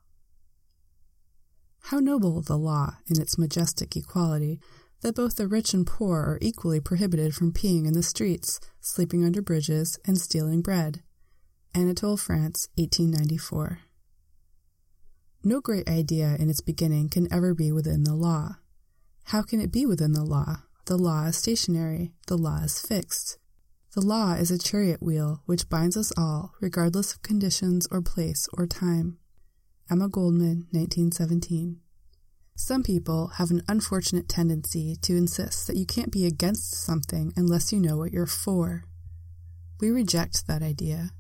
How 1.87 2.01
noble 2.01 2.43
the 2.43 2.59
law 2.59 2.97
in 3.07 3.21
its 3.21 3.39
majestic 3.39 3.97
equality 3.97 4.59
that 5.03 5.15
both 5.15 5.37
the 5.37 5.47
rich 5.47 5.73
and 5.73 5.87
poor 5.87 6.19
are 6.19 6.39
equally 6.41 6.81
prohibited 6.81 7.33
from 7.33 7.53
peeing 7.53 7.87
in 7.87 7.93
the 7.93 8.03
streets, 8.03 8.59
sleeping 8.81 9.25
under 9.25 9.43
bridges, 9.43 10.01
and 10.05 10.19
stealing 10.19 10.63
bread. 10.63 11.03
Anatole 11.75 12.17
France, 12.17 12.69
1894. 12.77 13.81
No 15.45 15.61
great 15.61 15.89
idea 15.89 16.37
in 16.39 16.49
its 16.49 16.61
beginning 16.61 17.09
can 17.09 17.33
ever 17.33 17.53
be 17.53 17.73
within 17.73 18.05
the 18.05 18.15
law. 18.15 18.59
How 19.25 19.43
can 19.43 19.61
it 19.61 19.73
be 19.73 19.85
within 19.85 20.13
the 20.13 20.23
law? 20.23 20.63
The 20.85 20.97
law 20.97 21.25
is 21.25 21.37
stationary, 21.37 22.13
the 22.29 22.39
law 22.39 22.59
is 22.59 22.79
fixed. 22.79 23.39
The 23.93 24.03
law 24.03 24.35
is 24.35 24.53
a 24.53 24.59
chariot 24.59 25.03
wheel 25.03 25.43
which 25.47 25.69
binds 25.69 25.97
us 25.97 26.13
all, 26.17 26.55
regardless 26.61 27.13
of 27.13 27.23
conditions 27.23 27.89
or 27.91 28.01
place 28.03 28.49
or 28.57 28.69
time. 28.69 29.19
Emma 29.91 30.09
Goldman, 30.09 30.69
1917. 30.71 31.81
Some 32.55 32.85
people 32.85 33.33
have 33.39 33.51
an 33.51 33.65
unfortunate 33.67 34.29
tendency 34.29 34.95
to 35.03 35.17
insist 35.17 35.67
that 35.67 35.77
you 35.77 35.87
can't 35.87 36.13
be 36.13 36.25
against 36.25 36.73
something 36.73 37.33
unless 37.35 37.73
you 37.73 37.81
know 37.81 37.97
what 37.97 38.13
you're 38.13 38.27
for. 38.27 38.85
We 39.81 39.91
reject 39.91 40.47
that 40.47 40.63
idea. 40.63 41.11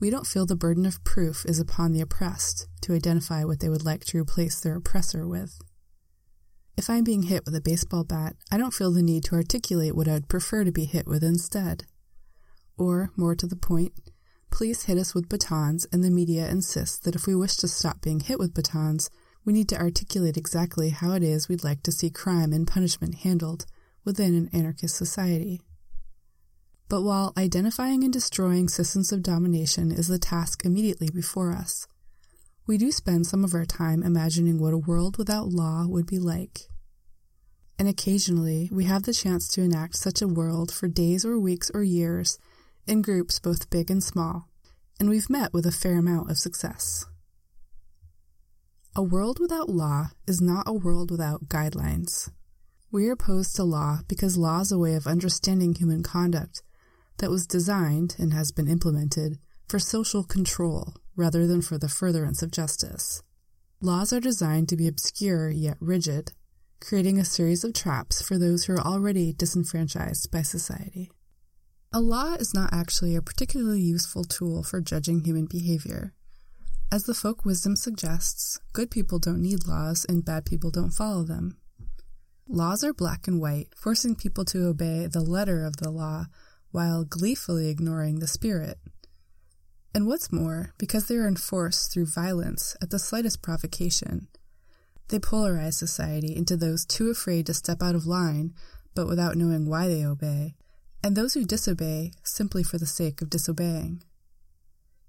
We 0.00 0.08
don't 0.08 0.26
feel 0.26 0.46
the 0.46 0.56
burden 0.56 0.86
of 0.86 1.04
proof 1.04 1.44
is 1.44 1.60
upon 1.60 1.92
the 1.92 2.00
oppressed 2.00 2.66
to 2.86 2.94
identify 2.94 3.44
what 3.44 3.58
they 3.58 3.68
would 3.68 3.84
like 3.84 4.04
to 4.04 4.18
replace 4.18 4.60
their 4.60 4.76
oppressor 4.76 5.26
with. 5.26 5.60
If 6.76 6.88
I'm 6.88 7.02
being 7.02 7.24
hit 7.24 7.44
with 7.44 7.54
a 7.56 7.60
baseball 7.60 8.04
bat, 8.04 8.36
I 8.52 8.56
don't 8.56 8.74
feel 8.74 8.92
the 8.92 9.02
need 9.02 9.24
to 9.24 9.34
articulate 9.34 9.96
what 9.96 10.06
I'd 10.06 10.28
prefer 10.28 10.62
to 10.62 10.70
be 10.70 10.84
hit 10.84 11.08
with 11.08 11.24
instead. 11.24 11.84
Or, 12.78 13.10
more 13.16 13.34
to 13.34 13.46
the 13.46 13.56
point, 13.56 13.92
police 14.50 14.84
hit 14.84 14.98
us 14.98 15.14
with 15.14 15.28
batons, 15.28 15.84
and 15.90 16.04
the 16.04 16.10
media 16.10 16.48
insists 16.48 16.98
that 17.00 17.16
if 17.16 17.26
we 17.26 17.34
wish 17.34 17.56
to 17.56 17.68
stop 17.68 18.02
being 18.02 18.20
hit 18.20 18.38
with 18.38 18.54
batons, 18.54 19.10
we 19.44 19.52
need 19.52 19.68
to 19.70 19.80
articulate 19.80 20.36
exactly 20.36 20.90
how 20.90 21.12
it 21.12 21.24
is 21.24 21.48
we'd 21.48 21.64
like 21.64 21.82
to 21.82 21.92
see 21.92 22.10
crime 22.10 22.52
and 22.52 22.68
punishment 22.68 23.16
handled 23.16 23.66
within 24.04 24.34
an 24.34 24.48
anarchist 24.52 24.96
society. 24.96 25.60
But 26.88 27.02
while 27.02 27.32
identifying 27.36 28.04
and 28.04 28.12
destroying 28.12 28.68
systems 28.68 29.10
of 29.10 29.24
domination 29.24 29.90
is 29.90 30.06
the 30.06 30.20
task 30.20 30.64
immediately 30.64 31.10
before 31.12 31.50
us, 31.50 31.88
we 32.66 32.76
do 32.76 32.90
spend 32.90 33.26
some 33.26 33.44
of 33.44 33.54
our 33.54 33.64
time 33.64 34.02
imagining 34.02 34.58
what 34.58 34.74
a 34.74 34.78
world 34.78 35.18
without 35.18 35.48
law 35.48 35.86
would 35.86 36.06
be 36.06 36.18
like. 36.18 36.68
And 37.78 37.88
occasionally, 37.88 38.68
we 38.72 38.84
have 38.84 39.04
the 39.04 39.12
chance 39.12 39.46
to 39.48 39.62
enact 39.62 39.96
such 39.96 40.20
a 40.20 40.28
world 40.28 40.72
for 40.72 40.88
days 40.88 41.24
or 41.24 41.38
weeks 41.38 41.70
or 41.72 41.84
years 41.84 42.38
in 42.86 43.02
groups 43.02 43.38
both 43.38 43.70
big 43.70 43.90
and 43.90 44.02
small, 44.02 44.48
and 44.98 45.08
we've 45.08 45.30
met 45.30 45.52
with 45.52 45.66
a 45.66 45.72
fair 45.72 45.98
amount 45.98 46.30
of 46.30 46.38
success. 46.38 47.04
A 48.96 49.02
world 49.02 49.38
without 49.38 49.68
law 49.68 50.08
is 50.26 50.40
not 50.40 50.66
a 50.66 50.72
world 50.72 51.10
without 51.10 51.48
guidelines. 51.48 52.30
We 52.90 53.08
are 53.08 53.12
opposed 53.12 53.54
to 53.56 53.64
law 53.64 54.00
because 54.08 54.38
law 54.38 54.60
is 54.60 54.72
a 54.72 54.78
way 54.78 54.94
of 54.94 55.06
understanding 55.06 55.74
human 55.74 56.02
conduct 56.02 56.62
that 57.18 57.30
was 57.30 57.46
designed 57.46 58.16
and 58.18 58.32
has 58.32 58.50
been 58.50 58.68
implemented 58.68 59.38
for 59.68 59.78
social 59.78 60.24
control 60.24 60.94
rather 61.16 61.46
than 61.46 61.62
for 61.62 61.78
the 61.78 61.88
furtherance 61.88 62.42
of 62.42 62.50
justice. 62.50 63.22
Laws 63.80 64.12
are 64.12 64.20
designed 64.20 64.68
to 64.68 64.76
be 64.76 64.86
obscure 64.86 65.50
yet 65.50 65.76
rigid, 65.80 66.32
creating 66.80 67.18
a 67.18 67.24
series 67.24 67.64
of 67.64 67.72
traps 67.72 68.22
for 68.22 68.38
those 68.38 68.64
who 68.64 68.74
are 68.74 68.80
already 68.80 69.32
disenfranchised 69.32 70.30
by 70.30 70.42
society. 70.42 71.10
A 71.92 72.00
law 72.00 72.34
is 72.34 72.52
not 72.52 72.72
actually 72.72 73.16
a 73.16 73.22
particularly 73.22 73.80
useful 73.80 74.24
tool 74.24 74.62
for 74.62 74.80
judging 74.80 75.24
human 75.24 75.46
behavior. 75.46 76.12
As 76.92 77.04
the 77.04 77.14
folk 77.14 77.44
wisdom 77.44 77.74
suggests, 77.74 78.60
good 78.72 78.90
people 78.90 79.18
don't 79.18 79.42
need 79.42 79.66
laws 79.66 80.04
and 80.08 80.24
bad 80.24 80.44
people 80.44 80.70
don't 80.70 80.90
follow 80.90 81.24
them. 81.24 81.56
Laws 82.48 82.84
are 82.84 82.92
black 82.92 83.26
and 83.26 83.40
white, 83.40 83.68
forcing 83.74 84.14
people 84.14 84.44
to 84.46 84.66
obey 84.66 85.06
the 85.06 85.20
letter 85.20 85.64
of 85.64 85.78
the 85.78 85.90
law 85.90 86.26
while 86.70 87.04
gleefully 87.04 87.68
ignoring 87.68 88.20
the 88.20 88.28
spirit. 88.28 88.78
And 89.96 90.06
what's 90.06 90.30
more, 90.30 90.74
because 90.76 91.08
they 91.08 91.16
are 91.16 91.26
enforced 91.26 91.90
through 91.90 92.04
violence 92.04 92.76
at 92.82 92.90
the 92.90 92.98
slightest 92.98 93.40
provocation, 93.40 94.28
they 95.08 95.18
polarize 95.18 95.72
society 95.72 96.36
into 96.36 96.54
those 96.54 96.84
too 96.84 97.08
afraid 97.08 97.46
to 97.46 97.54
step 97.54 97.80
out 97.80 97.94
of 97.94 98.04
line 98.04 98.52
but 98.94 99.06
without 99.06 99.36
knowing 99.36 99.66
why 99.66 99.88
they 99.88 100.04
obey, 100.04 100.54
and 101.02 101.16
those 101.16 101.32
who 101.32 101.46
disobey 101.46 102.12
simply 102.22 102.62
for 102.62 102.76
the 102.76 102.84
sake 102.84 103.22
of 103.22 103.30
disobeying. 103.30 104.02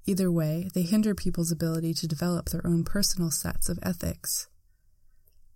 Either 0.06 0.32
way, 0.32 0.70
they 0.74 0.84
hinder 0.84 1.13
people's 1.13 1.51
ability 1.51 1.94
to 1.96 2.08
develop 2.08 2.48
their 2.48 2.65
own 2.65 2.86
personal 2.86 3.29
sets 3.29 3.67
of 3.67 3.79
ethics. 3.84 4.48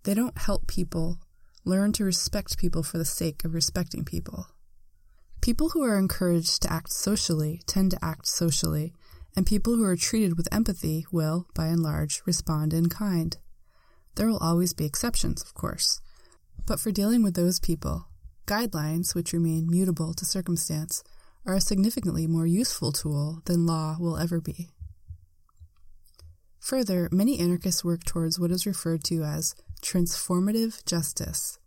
They 0.02 0.12
don't 0.12 0.36
help 0.36 0.66
people 0.66 1.20
learn 1.64 1.92
to 1.92 2.04
respect 2.04 2.58
people 2.58 2.82
for 2.82 2.98
the 2.98 3.06
sake 3.06 3.46
of 3.46 3.54
respecting 3.54 4.04
people. 4.04 4.48
People 5.40 5.70
who 5.70 5.82
are 5.82 5.98
encouraged 5.98 6.60
to 6.60 6.70
act 6.70 6.92
socially 6.92 7.62
tend 7.66 7.92
to 7.92 8.04
act 8.04 8.26
socially, 8.26 8.92
and 9.34 9.46
people 9.46 9.76
who 9.76 9.84
are 9.84 9.96
treated 9.96 10.36
with 10.36 10.52
empathy 10.52 11.06
will, 11.10 11.46
by 11.54 11.66
and 11.66 11.82
large, 11.82 12.22
respond 12.26 12.72
in 12.72 12.88
kind. 12.88 13.36
There 14.14 14.26
will 14.26 14.38
always 14.38 14.74
be 14.74 14.84
exceptions, 14.84 15.42
of 15.42 15.54
course, 15.54 16.00
but 16.66 16.78
for 16.78 16.90
dealing 16.90 17.22
with 17.22 17.34
those 17.34 17.60
people, 17.60 18.08
guidelines, 18.46 19.14
which 19.14 19.32
remain 19.32 19.70
mutable 19.70 20.12
to 20.14 20.24
circumstance, 20.24 21.02
are 21.46 21.54
a 21.54 21.60
significantly 21.60 22.26
more 22.26 22.46
useful 22.46 22.92
tool 22.92 23.42
than 23.46 23.66
law 23.66 23.96
will 23.98 24.16
ever 24.16 24.40
be. 24.40 24.70
Further, 26.60 27.08
many 27.10 27.40
anarchists 27.40 27.84
work 27.84 28.04
towards 28.04 28.38
what 28.38 28.52
is 28.52 28.66
referred 28.66 29.02
to 29.04 29.24
as 29.24 29.56
transformative 29.82 30.84
justice. 30.84 31.58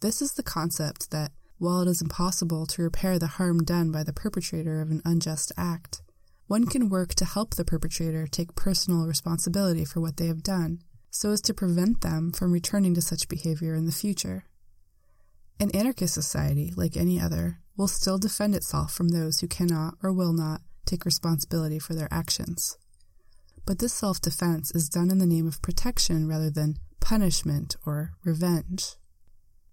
This 0.00 0.20
is 0.20 0.32
the 0.32 0.42
concept 0.42 1.10
that, 1.10 1.32
while 1.56 1.80
it 1.80 1.88
is 1.88 2.02
impossible 2.02 2.66
to 2.66 2.82
repair 2.82 3.18
the 3.18 3.26
harm 3.26 3.64
done 3.64 3.90
by 3.90 4.02
the 4.02 4.12
perpetrator 4.12 4.82
of 4.82 4.90
an 4.90 5.00
unjust 5.06 5.52
act, 5.56 6.02
one 6.46 6.66
can 6.66 6.88
work 6.88 7.14
to 7.14 7.24
help 7.24 7.54
the 7.54 7.64
perpetrator 7.64 8.26
take 8.26 8.54
personal 8.54 9.06
responsibility 9.06 9.84
for 9.84 10.00
what 10.00 10.18
they 10.18 10.26
have 10.26 10.42
done, 10.42 10.80
so 11.10 11.30
as 11.30 11.40
to 11.42 11.54
prevent 11.54 12.02
them 12.02 12.32
from 12.32 12.52
returning 12.52 12.94
to 12.94 13.00
such 13.00 13.28
behavior 13.28 13.74
in 13.74 13.86
the 13.86 13.92
future. 13.92 14.44
An 15.58 15.70
anarchist 15.70 16.12
society, 16.12 16.72
like 16.76 16.96
any 16.96 17.20
other, 17.20 17.60
will 17.76 17.88
still 17.88 18.18
defend 18.18 18.54
itself 18.54 18.92
from 18.92 19.08
those 19.08 19.40
who 19.40 19.48
cannot 19.48 19.94
or 20.02 20.12
will 20.12 20.32
not 20.32 20.60
take 20.84 21.04
responsibility 21.04 21.78
for 21.78 21.94
their 21.94 22.08
actions. 22.10 22.76
But 23.64 23.78
this 23.78 23.94
self 23.94 24.20
defense 24.20 24.70
is 24.74 24.88
done 24.88 25.10
in 25.10 25.18
the 25.18 25.26
name 25.26 25.46
of 25.46 25.62
protection 25.62 26.28
rather 26.28 26.50
than 26.50 26.76
punishment 27.00 27.76
or 27.86 28.12
revenge. 28.24 28.96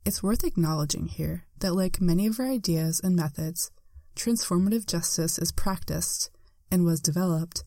It's 0.06 0.24
worth 0.24 0.44
acknowledging 0.44 1.08
here 1.08 1.46
that, 1.60 1.76
like 1.76 2.02
many 2.02 2.28
of 2.28 2.40
our 2.40 2.48
ideas 2.48 3.02
and 3.04 3.16
methods, 3.16 3.72
transformative 4.16 4.86
justice 4.86 5.38
is 5.38 5.52
practiced 5.52 6.30
and 6.72 6.86
was 6.86 7.02
developed 7.02 7.64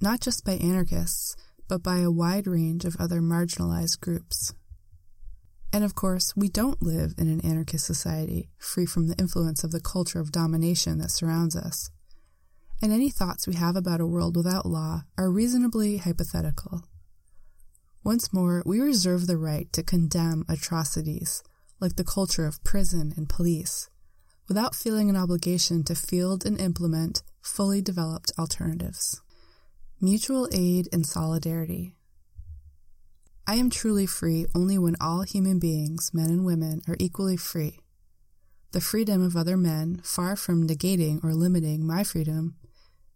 not 0.00 0.20
just 0.20 0.44
by 0.44 0.52
anarchists, 0.52 1.36
but 1.68 1.82
by 1.82 1.98
a 1.98 2.10
wide 2.10 2.46
range 2.46 2.84
of 2.84 2.96
other 2.98 3.20
marginalized 3.20 4.00
groups. 4.00 4.52
And 5.72 5.84
of 5.84 5.94
course, 5.94 6.36
we 6.36 6.48
don't 6.48 6.80
live 6.82 7.14
in 7.18 7.28
an 7.28 7.44
anarchist 7.44 7.86
society 7.86 8.48
free 8.58 8.86
from 8.86 9.08
the 9.08 9.16
influence 9.16 9.64
of 9.64 9.72
the 9.72 9.80
culture 9.80 10.20
of 10.20 10.32
domination 10.32 10.98
that 10.98 11.10
surrounds 11.10 11.56
us. 11.56 11.90
And 12.82 12.92
any 12.92 13.10
thoughts 13.10 13.46
we 13.46 13.54
have 13.54 13.74
about 13.74 14.00
a 14.00 14.06
world 14.06 14.36
without 14.36 14.66
law 14.66 15.02
are 15.18 15.30
reasonably 15.30 15.96
hypothetical. 15.96 16.82
Once 18.04 18.32
more, 18.32 18.62
we 18.64 18.80
reserve 18.80 19.26
the 19.26 19.38
right 19.38 19.72
to 19.72 19.82
condemn 19.82 20.44
atrocities, 20.48 21.42
like 21.80 21.96
the 21.96 22.04
culture 22.04 22.46
of 22.46 22.62
prison 22.62 23.12
and 23.16 23.28
police, 23.28 23.88
without 24.48 24.74
feeling 24.74 25.10
an 25.10 25.16
obligation 25.16 25.82
to 25.84 25.94
field 25.94 26.46
and 26.46 26.60
implement 26.60 27.22
fully 27.42 27.82
developed 27.82 28.32
alternatives. 28.38 29.20
Mutual 30.00 30.48
aid 30.52 30.88
and 30.92 31.06
solidarity 31.06 31.96
I 33.48 33.54
am 33.54 33.70
truly 33.70 34.06
free 34.06 34.46
only 34.56 34.76
when 34.76 34.96
all 35.00 35.22
human 35.22 35.60
beings, 35.60 36.10
men 36.12 36.30
and 36.30 36.44
women, 36.44 36.82
are 36.88 36.96
equally 36.98 37.36
free. 37.36 37.78
The 38.72 38.80
freedom 38.80 39.22
of 39.22 39.36
other 39.36 39.56
men, 39.56 40.00
far 40.02 40.34
from 40.34 40.66
negating 40.66 41.22
or 41.22 41.32
limiting 41.32 41.86
my 41.86 42.02
freedom, 42.02 42.56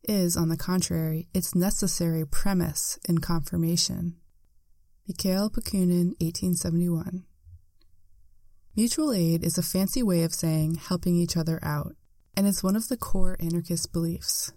is, 0.05 0.37
on 0.37 0.49
the 0.49 0.57
contrary, 0.57 1.27
its 1.35 1.57
necessary 1.57 2.25
premise 2.25 2.97
and 3.09 3.21
confirmation. 3.21 4.19
Mikhail 5.09 5.51
Bakunin, 5.51 6.15
1871. 6.21 7.25
Mutual 8.77 9.13
aid 9.13 9.43
is 9.43 9.59
a 9.59 9.63
fancy 9.63 10.03
way 10.03 10.23
of 10.23 10.33
saying 10.33 10.77
helping 10.77 11.17
each 11.17 11.37
other 11.37 11.59
out, 11.63 11.97
and 12.37 12.47
is 12.47 12.63
one 12.63 12.77
of 12.77 12.89
the 12.89 12.97
core 12.97 13.37
anarchist 13.41 13.93
beliefs. 13.93 14.53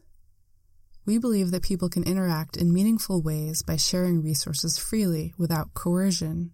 We 1.06 1.18
believe 1.18 1.52
that 1.52 1.64
people 1.64 1.90
can 1.90 2.04
interact 2.04 2.56
in 2.56 2.72
meaningful 2.72 3.22
ways 3.22 3.64
by 3.64 3.76
sharing 3.76 4.22
resources 4.22 4.78
freely 4.78 5.34
without 5.38 5.74
coercion. 5.74 6.52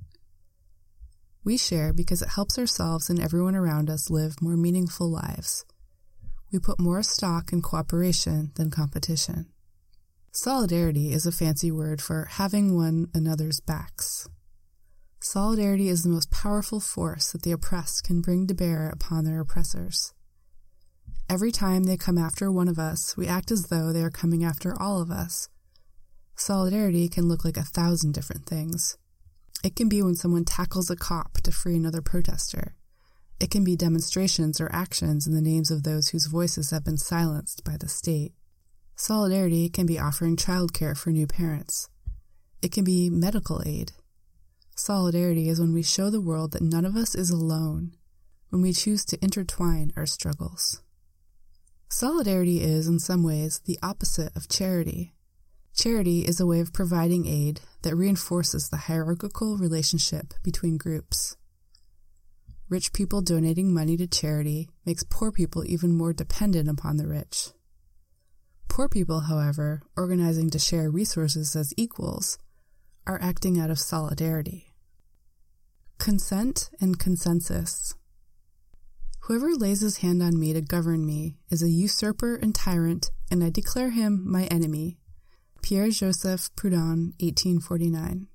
We 1.44 1.58
share 1.58 1.94
because 1.94 2.22
it 2.22 2.30
helps 2.30 2.58
ourselves 2.58 3.10
and 3.10 3.20
everyone 3.20 3.56
around 3.56 3.90
us 3.90 4.10
live 4.10 4.42
more 4.42 4.58
meaningful 4.58 5.10
lives. 5.10 5.66
We 6.52 6.60
put 6.60 6.80
more 6.80 7.04
stock 7.04 7.54
in 7.54 7.62
cooperation 7.62 8.52
than 8.56 8.72
competition. 8.72 9.48
Solidarity 10.32 11.12
is 11.12 11.26
a 11.26 11.32
fancy 11.32 11.72
word 11.72 12.02
for 12.02 12.26
having 12.32 12.76
one 12.76 13.08
another's 13.14 13.60
backs. 13.60 14.28
Solidarity 15.22 15.90
is 15.90 16.04
the 16.04 16.10
most 16.10 16.32
powerful 16.32 16.80
force 16.80 17.32
that 17.32 17.42
the 17.42 17.52
oppressed 17.52 18.06
can 18.06 18.22
bring 18.22 18.48
to 18.48 18.54
bear 18.54 18.90
upon 18.90 19.26
their 19.26 19.42
oppressors. 19.42 20.14
Every 21.30 21.52
time 21.52 21.84
they 21.84 21.98
come 21.98 22.18
after 22.18 22.50
one 22.52 22.70
of 22.70 22.80
us, 22.80 23.18
we 23.18 23.28
act 23.28 23.52
as 23.52 23.68
though 23.68 23.92
they 23.92 24.02
are 24.02 24.10
coming 24.10 24.44
after 24.46 24.80
all 24.82 25.02
of 25.02 25.12
us. 25.12 25.50
Solidarity 26.36 27.10
can 27.10 27.28
look 27.28 27.44
like 27.44 27.58
a 27.58 27.64
thousand 27.64 28.14
different 28.14 28.46
things. 28.46 28.98
It 29.62 29.76
can 29.76 29.90
be 29.90 30.02
when 30.02 30.16
someone 30.16 30.46
tackles 30.46 30.90
a 30.90 30.96
cop 30.96 31.34
to 31.44 31.52
free 31.52 31.76
another 31.76 32.02
protester. 32.02 32.76
It 33.42 33.52
can 33.52 33.66
be 33.66 33.76
demonstrations 33.76 34.62
or 34.62 34.74
actions 34.74 35.28
in 35.28 35.34
the 35.34 35.42
names 35.42 35.70
of 35.70 35.84
those 35.84 36.10
whose 36.10 36.28
voices 36.28 36.72
have 36.72 36.86
been 36.86 36.98
silenced 36.98 37.66
by 37.66 37.76
the 37.78 37.90
state. 37.90 38.34
Solidarity 38.96 39.70
can 39.70 39.86
be 39.86 40.00
offering 40.00 40.38
childcare 40.38 40.98
for 40.98 41.10
new 41.10 41.28
parents. 41.28 41.90
It 42.62 42.72
can 42.72 42.86
be 42.86 43.10
medical 43.10 43.62
aid. 43.66 43.92
Solidarity 44.80 45.50
is 45.50 45.60
when 45.60 45.74
we 45.74 45.84
show 45.84 46.10
the 46.10 46.22
world 46.22 46.54
that 46.54 46.62
none 46.62 46.86
of 46.86 46.96
us 46.96 47.14
is 47.14 47.30
alone, 47.30 47.98
when 48.48 48.62
we 48.62 48.72
choose 48.72 49.04
to 49.04 49.22
intertwine 49.22 49.92
our 49.98 50.06
struggles. 50.06 50.82
Solidarity 51.90 52.62
is, 52.62 52.88
in 52.88 52.98
some 52.98 53.22
ways, 53.22 53.60
the 53.66 53.78
opposite 53.84 54.34
of 54.38 54.48
charity. 54.48 55.14
Charity 55.76 56.22
is 56.22 56.40
a 56.40 56.46
way 56.46 56.62
of 56.62 56.72
providing 56.72 57.28
aid 57.28 57.60
that 57.82 57.94
reinforces 57.94 58.70
the 58.70 58.78
hierarchical 58.78 59.58
relationship 59.58 60.34
between 60.44 60.78
groups. 60.78 61.36
Rich 62.70 62.94
people 62.94 63.22
donating 63.22 63.74
money 63.74 63.98
to 63.98 64.08
charity 64.08 64.70
makes 64.86 65.04
poor 65.04 65.30
people 65.30 65.66
even 65.66 65.92
more 65.92 66.14
dependent 66.14 66.70
upon 66.70 66.96
the 66.96 67.06
rich. 67.06 67.50
Poor 68.70 68.88
people, 68.88 69.20
however, 69.20 69.82
organizing 69.98 70.50
to 70.52 70.58
share 70.58 70.90
resources 70.90 71.54
as 71.54 71.74
equals, 71.76 72.38
are 73.06 73.22
acting 73.22 73.60
out 73.60 73.70
of 73.70 73.78
solidarity. 73.78 74.69
Consent 76.00 76.70
and 76.80 76.98
consensus. 76.98 77.94
Whoever 79.24 79.54
lays 79.54 79.82
his 79.82 79.98
hand 79.98 80.24
on 80.24 80.40
me 80.40 80.54
to 80.54 80.62
govern 80.62 81.06
me 81.06 81.36
is 81.50 81.62
a 81.62 81.70
usurper 81.70 82.36
and 82.36 82.56
tyrant, 82.56 83.12
and 83.30 83.44
I 83.44 83.50
declare 83.50 83.90
him 83.90 84.24
my 84.26 84.46
enemy. 84.46 84.98
Pierre 85.62 85.90
Joseph 85.90 86.50
Proudhon, 86.56 87.12
1849. 87.20 88.28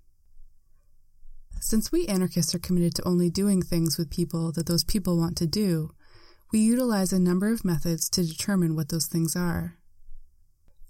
Since 1.58 1.90
we 1.90 2.06
anarchists 2.06 2.54
are 2.54 2.58
committed 2.58 2.94
to 2.96 3.08
only 3.08 3.30
doing 3.30 3.62
things 3.62 3.96
with 3.96 4.10
people 4.10 4.52
that 4.52 4.66
those 4.66 4.84
people 4.84 5.16
want 5.16 5.38
to 5.38 5.46
do, 5.46 5.90
we 6.52 6.58
utilize 6.58 7.14
a 7.14 7.18
number 7.18 7.50
of 7.50 7.64
methods 7.64 8.10
to 8.10 8.24
determine 8.24 8.76
what 8.76 8.90
those 8.90 9.06
things 9.06 9.34
are. 9.34 9.78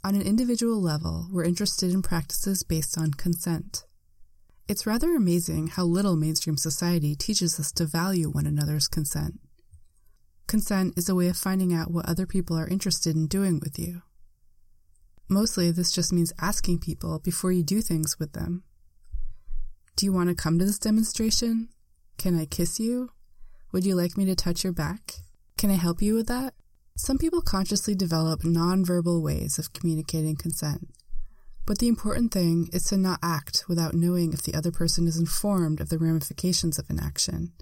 On 0.02 0.16
an 0.16 0.22
individual 0.22 0.82
level, 0.82 1.28
we're 1.30 1.44
interested 1.44 1.92
in 1.92 2.02
practices 2.02 2.64
based 2.64 2.98
on 2.98 3.12
consent. 3.12 3.84
It's 4.66 4.87
rather 4.87 5.14
amazing 5.14 5.68
how 5.68 5.85
little 5.85 6.16
mainstream 6.16 6.56
society 6.56 7.14
teaches 7.14 7.61
us 7.61 7.71
to 7.73 7.85
value 7.85 8.30
one 8.30 8.47
another's 8.47 8.88
consent. 8.88 9.38
Consent 10.47 10.94
is 10.97 11.09
a 11.09 11.14
way 11.14 11.28
of 11.28 11.37
finding 11.37 11.75
out 11.75 11.90
what 11.90 12.09
other 12.09 12.26
people 12.26 12.56
are 12.56 12.68
interested 12.68 13.14
in 13.14 13.26
doing 13.26 13.61
with 13.62 13.78
you. 13.78 14.00
Mostly, 15.28 15.71
this 15.71 15.92
just 15.92 16.14
means 16.14 16.33
asking 16.40 16.78
people 16.78 17.18
before 17.18 17.52
you 17.52 17.62
do 17.62 17.83
things 17.83 18.18
with 18.18 18.33
them. 18.33 18.62
Do 19.97 20.06
you 20.06 20.12
want 20.12 20.30
to 20.30 20.35
come 20.35 20.59
to 20.59 20.64
this 20.64 20.78
demonstration? 20.78 21.68
Can 22.16 22.38
I 22.38 22.47
kiss 22.47 22.80
you? 22.80 23.11
Would 23.73 23.85
you 23.85 23.94
like 23.94 24.16
me 24.16 24.25
to 24.26 24.35
touch 24.35 24.64
your 24.64 24.73
back? 24.73 25.12
Can 25.59 25.71
I 25.71 25.75
help 25.75 26.00
you 26.00 26.14
with 26.14 26.28
that? 26.28 26.54
Some 26.97 27.18
people 27.18 27.42
consciously 27.42 27.94
develop 27.94 28.42
nonverbal 28.42 29.23
ways 29.23 29.59
of 29.59 29.73
communicating 29.75 30.37
consent. 30.37 30.93
But 31.66 31.78
the 31.78 31.88
important 31.88 32.33
thing 32.33 32.68
is 32.73 32.85
to 32.85 32.97
not 32.97 33.21
act 33.23 33.64
without 33.68 33.94
knowing 33.94 34.33
if 34.33 34.42
the 34.42 34.54
other 34.54 34.71
person 34.71 35.06
is 35.06 35.18
informed 35.18 35.80
of 35.80 35.88
the 35.88 35.99
ramifications 35.99 36.78
of 36.78 36.90
an 36.90 37.00
action, 37.00 37.52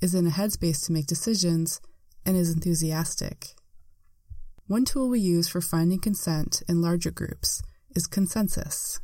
is 0.00 0.14
in 0.14 0.26
a 0.26 0.30
headspace 0.30 0.86
to 0.86 0.92
make 0.92 1.06
decisions, 1.06 1.80
and 2.24 2.36
is 2.36 2.52
enthusiastic. 2.52 3.54
One 4.66 4.84
tool 4.84 5.08
we 5.08 5.20
use 5.20 5.48
for 5.48 5.60
finding 5.60 5.98
consent 5.98 6.62
in 6.68 6.80
larger 6.80 7.10
groups 7.10 7.62
is 7.94 8.06
consensus. 8.06 9.00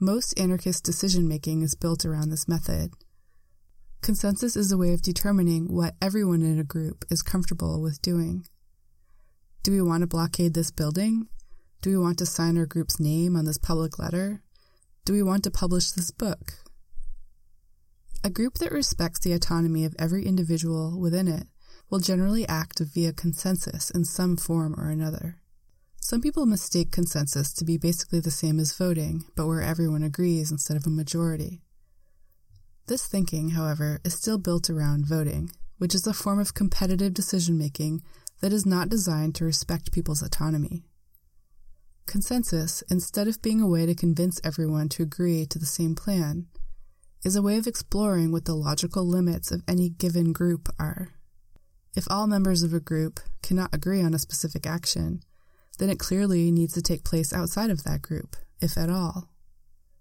Most 0.00 0.38
anarchist 0.38 0.84
decision 0.84 1.28
making 1.28 1.62
is 1.62 1.74
built 1.74 2.04
around 2.04 2.30
this 2.30 2.48
method. 2.48 2.92
Consensus 4.02 4.56
is 4.56 4.72
a 4.72 4.76
way 4.76 4.92
of 4.92 5.00
determining 5.00 5.72
what 5.72 5.94
everyone 6.02 6.42
in 6.42 6.58
a 6.58 6.64
group 6.64 7.04
is 7.10 7.22
comfortable 7.22 7.80
with 7.80 8.02
doing. 8.02 8.46
Do 9.62 9.70
we 9.70 9.80
want 9.80 10.00
to 10.00 10.06
blockade 10.06 10.54
this 10.54 10.70
building? 10.70 11.28
Do 11.84 11.90
we 11.90 11.98
want 11.98 12.16
to 12.20 12.24
sign 12.24 12.56
our 12.56 12.64
group's 12.64 12.98
name 12.98 13.36
on 13.36 13.44
this 13.44 13.58
public 13.58 13.98
letter? 13.98 14.40
Do 15.04 15.12
we 15.12 15.22
want 15.22 15.44
to 15.44 15.50
publish 15.50 15.90
this 15.90 16.10
book? 16.10 16.54
A 18.24 18.30
group 18.30 18.54
that 18.54 18.72
respects 18.72 19.20
the 19.20 19.34
autonomy 19.34 19.84
of 19.84 19.94
every 19.98 20.24
individual 20.24 20.98
within 20.98 21.28
it 21.28 21.46
will 21.90 21.98
generally 21.98 22.48
act 22.48 22.80
via 22.80 23.12
consensus 23.12 23.90
in 23.90 24.06
some 24.06 24.38
form 24.38 24.74
or 24.80 24.88
another. 24.88 25.36
Some 26.00 26.22
people 26.22 26.46
mistake 26.46 26.90
consensus 26.90 27.52
to 27.52 27.66
be 27.66 27.76
basically 27.76 28.20
the 28.20 28.30
same 28.30 28.58
as 28.58 28.74
voting, 28.74 29.26
but 29.36 29.46
where 29.46 29.60
everyone 29.60 30.02
agrees 30.02 30.50
instead 30.50 30.78
of 30.78 30.86
a 30.86 30.90
majority. 30.90 31.60
This 32.86 33.06
thinking, 33.06 33.50
however, 33.50 34.00
is 34.06 34.14
still 34.14 34.38
built 34.38 34.70
around 34.70 35.06
voting, 35.06 35.50
which 35.76 35.94
is 35.94 36.06
a 36.06 36.14
form 36.14 36.38
of 36.38 36.54
competitive 36.54 37.12
decision 37.12 37.58
making 37.58 38.00
that 38.40 38.54
is 38.54 38.64
not 38.64 38.88
designed 38.88 39.34
to 39.34 39.44
respect 39.44 39.92
people's 39.92 40.22
autonomy. 40.22 40.86
Consensus, 42.06 42.82
instead 42.90 43.26
of 43.26 43.42
being 43.42 43.60
a 43.60 43.66
way 43.66 43.86
to 43.86 43.94
convince 43.94 44.40
everyone 44.44 44.88
to 44.90 45.02
agree 45.02 45.46
to 45.46 45.58
the 45.58 45.66
same 45.66 45.94
plan, 45.94 46.46
is 47.24 47.34
a 47.34 47.42
way 47.42 47.56
of 47.56 47.66
exploring 47.66 48.30
what 48.30 48.44
the 48.44 48.54
logical 48.54 49.04
limits 49.04 49.50
of 49.50 49.62
any 49.66 49.88
given 49.88 50.32
group 50.32 50.68
are. 50.78 51.08
If 51.96 52.06
all 52.10 52.26
members 52.26 52.62
of 52.62 52.74
a 52.74 52.80
group 52.80 53.20
cannot 53.42 53.74
agree 53.74 54.02
on 54.02 54.14
a 54.14 54.18
specific 54.18 54.66
action, 54.66 55.22
then 55.78 55.88
it 55.88 55.98
clearly 55.98 56.50
needs 56.50 56.74
to 56.74 56.82
take 56.82 57.04
place 57.04 57.32
outside 57.32 57.70
of 57.70 57.84
that 57.84 58.02
group, 58.02 58.36
if 58.60 58.76
at 58.76 58.90
all. 58.90 59.30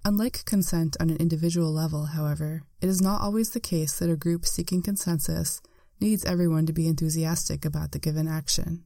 Unlike 0.05 0.45
consent 0.45 0.97
on 0.99 1.09
an 1.09 1.17
individual 1.17 1.71
level, 1.71 2.07
however, 2.07 2.63
it 2.81 2.89
is 2.89 3.01
not 3.01 3.21
always 3.21 3.51
the 3.51 3.59
case 3.59 3.97
that 3.99 4.09
a 4.09 4.17
group 4.17 4.45
seeking 4.45 4.81
consensus 4.81 5.61
needs 6.01 6.25
everyone 6.25 6.65
to 6.65 6.73
be 6.73 6.87
enthusiastic 6.87 7.63
about 7.63 7.93
the 7.93 7.99
given 7.99 8.27
action 8.27 8.83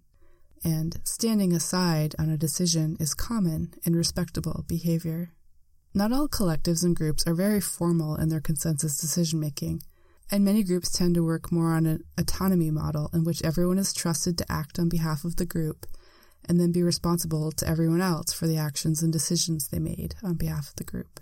and 0.63 0.99
standing 1.03 1.53
aside 1.53 2.15
on 2.17 2.29
a 2.29 2.37
decision 2.37 2.97
is 2.99 3.13
common 3.13 3.73
and 3.85 3.95
respectable 3.95 4.65
behavior. 4.67 5.31
Not 5.93 6.11
all 6.11 6.27
collectives 6.27 6.83
and 6.83 6.95
groups 6.95 7.25
are 7.25 7.33
very 7.33 7.61
formal 7.61 8.15
in 8.15 8.29
their 8.29 8.41
consensus 8.41 8.97
decision 8.97 9.39
making, 9.39 9.81
and 10.31 10.43
many 10.43 10.63
groups 10.63 10.91
tend 10.91 11.15
to 11.15 11.25
work 11.25 11.51
more 11.51 11.73
on 11.73 11.85
an 11.85 12.03
autonomy 12.17 12.71
model 12.71 13.09
in 13.13 13.23
which 13.23 13.43
everyone 13.43 13.77
is 13.77 13.93
trusted 13.93 14.37
to 14.37 14.51
act 14.51 14.77
on 14.77 14.89
behalf 14.89 15.23
of 15.23 15.37
the 15.37 15.45
group 15.45 15.85
and 16.47 16.59
then 16.59 16.71
be 16.71 16.83
responsible 16.83 17.51
to 17.51 17.67
everyone 17.67 18.01
else 18.01 18.33
for 18.33 18.47
the 18.47 18.57
actions 18.57 19.01
and 19.01 19.11
decisions 19.11 19.67
they 19.67 19.79
made 19.79 20.15
on 20.23 20.35
behalf 20.35 20.69
of 20.69 20.75
the 20.75 20.83
group. 20.83 21.19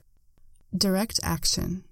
Direct 0.76 1.20
action. 1.24 1.84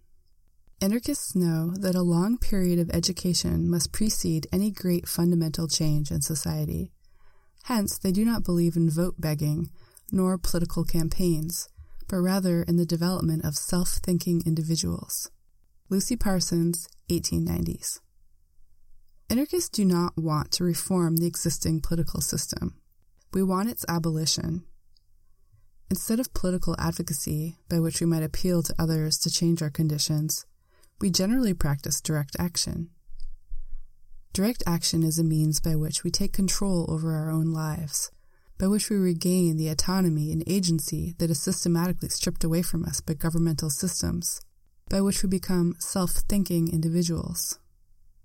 Anarchists 0.81 1.35
know 1.35 1.71
that 1.77 1.95
a 1.95 2.01
long 2.01 2.37
period 2.37 2.79
of 2.79 2.89
education 2.91 3.69
must 3.69 3.93
precede 3.93 4.47
any 4.51 4.69
great 4.69 5.07
fundamental 5.07 5.67
change 5.67 6.11
in 6.11 6.21
society. 6.21 6.91
Hence, 7.63 7.97
they 7.97 8.11
do 8.11 8.25
not 8.25 8.43
believe 8.43 8.75
in 8.75 8.89
vote 8.89 9.15
begging 9.19 9.69
nor 10.11 10.37
political 10.37 10.83
campaigns, 10.83 11.67
but 12.07 12.17
rather 12.17 12.61
in 12.63 12.75
the 12.75 12.85
development 12.85 13.43
of 13.43 13.55
self 13.55 13.99
thinking 14.03 14.43
individuals. 14.45 15.31
Lucy 15.89 16.15
Parsons, 16.15 16.87
1890s. 17.09 17.99
Anarchists 19.29 19.69
do 19.69 19.85
not 19.85 20.13
want 20.15 20.51
to 20.51 20.63
reform 20.63 21.17
the 21.17 21.25
existing 21.25 21.81
political 21.81 22.21
system. 22.21 22.75
We 23.33 23.41
want 23.41 23.69
its 23.69 23.85
abolition. 23.87 24.63
Instead 25.89 26.19
of 26.19 26.33
political 26.33 26.75
advocacy, 26.77 27.57
by 27.69 27.79
which 27.79 27.99
we 27.99 28.07
might 28.07 28.23
appeal 28.23 28.61
to 28.63 28.75
others 28.77 29.17
to 29.19 29.31
change 29.31 29.61
our 29.61 29.69
conditions, 29.69 30.45
we 30.99 31.09
generally 31.09 31.53
practice 31.53 32.01
direct 32.01 32.35
action. 32.37 32.89
Direct 34.33 34.63
action 34.65 35.03
is 35.03 35.19
a 35.19 35.23
means 35.23 35.59
by 35.59 35.75
which 35.75 36.03
we 36.03 36.09
take 36.09 36.33
control 36.33 36.89
over 36.89 37.13
our 37.13 37.29
own 37.29 37.53
lives, 37.53 38.09
by 38.57 38.65
which 38.65 38.89
we 38.89 38.95
regain 38.95 39.57
the 39.57 39.67
autonomy 39.67 40.31
and 40.31 40.43
agency 40.47 41.13
that 41.19 41.29
is 41.29 41.39
systematically 41.39 42.09
stripped 42.09 42.43
away 42.43 42.63
from 42.63 42.83
us 42.83 42.99
by 42.99 43.13
governmental 43.13 43.69
systems, 43.69 44.41
by 44.89 45.01
which 45.01 45.21
we 45.21 45.29
become 45.29 45.75
self 45.77 46.13
thinking 46.13 46.67
individuals. 46.67 47.59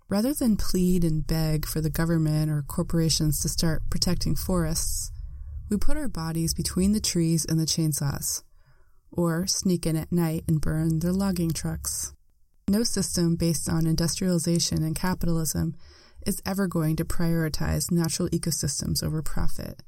Rather 0.09 0.33
than 0.33 0.57
plead 0.57 1.05
and 1.05 1.27
beg 1.27 1.67
for 1.67 1.83
the 1.83 1.91
government 1.91 2.51
or 2.51 2.63
corporations 2.63 3.41
to 3.41 3.49
start 3.51 3.83
protecting 3.91 4.35
forests, 4.35 5.13
we 5.69 5.77
put 5.77 5.99
our 5.99 6.09
bodies 6.09 6.55
between 6.55 6.93
the 6.93 7.01
trees 7.01 7.45
and 7.45 7.61
the 7.61 7.67
chainsaws, 7.67 8.43
or 9.13 9.47
sneak 9.47 9.85
in 9.85 9.95
at 9.95 10.11
night 10.11 10.45
and 10.49 10.63
burn 10.63 11.01
their 11.01 11.13
logging 11.13 11.51
trucks. 11.51 12.15
No 12.69 12.83
system 12.83 13.35
based 13.35 13.67
on 13.67 13.87
industrialization 13.87 14.83
and 14.83 14.95
capitalism 14.95 15.75
is 16.27 16.43
ever 16.45 16.67
going 16.67 16.97
to 16.97 17.05
prioritize 17.05 17.91
natural 17.91 18.29
ecosystems 18.29 19.03
over 19.03 19.23
profit, 19.23 19.83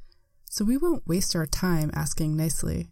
so 0.49 0.65
we 0.65 0.79
won't 0.79 1.07
waste 1.07 1.37
our 1.37 1.45
time 1.45 1.91
asking 1.93 2.37
nicely. 2.37 2.91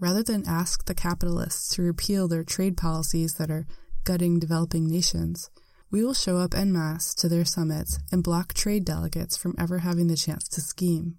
rather 0.00 0.24
than 0.24 0.42
ask 0.48 0.86
the 0.86 0.94
capitalists 0.96 1.76
to 1.76 1.82
repeal 1.82 2.26
their 2.26 2.42
trade 2.42 2.76
policies 2.76 3.34
that 3.34 3.52
are 3.52 3.68
gutting 4.02 4.40
developing 4.40 4.88
nations, 4.88 5.48
we 5.92 6.04
will 6.04 6.12
show 6.12 6.38
up 6.38 6.56
en 6.56 6.72
masse 6.72 7.14
to 7.14 7.28
their 7.28 7.44
summits 7.44 8.00
and 8.10 8.24
block 8.24 8.52
trade 8.52 8.84
delegates 8.84 9.36
from 9.36 9.54
ever 9.56 9.78
having 9.78 10.08
the 10.08 10.16
chance 10.16 10.48
to 10.48 10.60
scheme. 10.60 11.18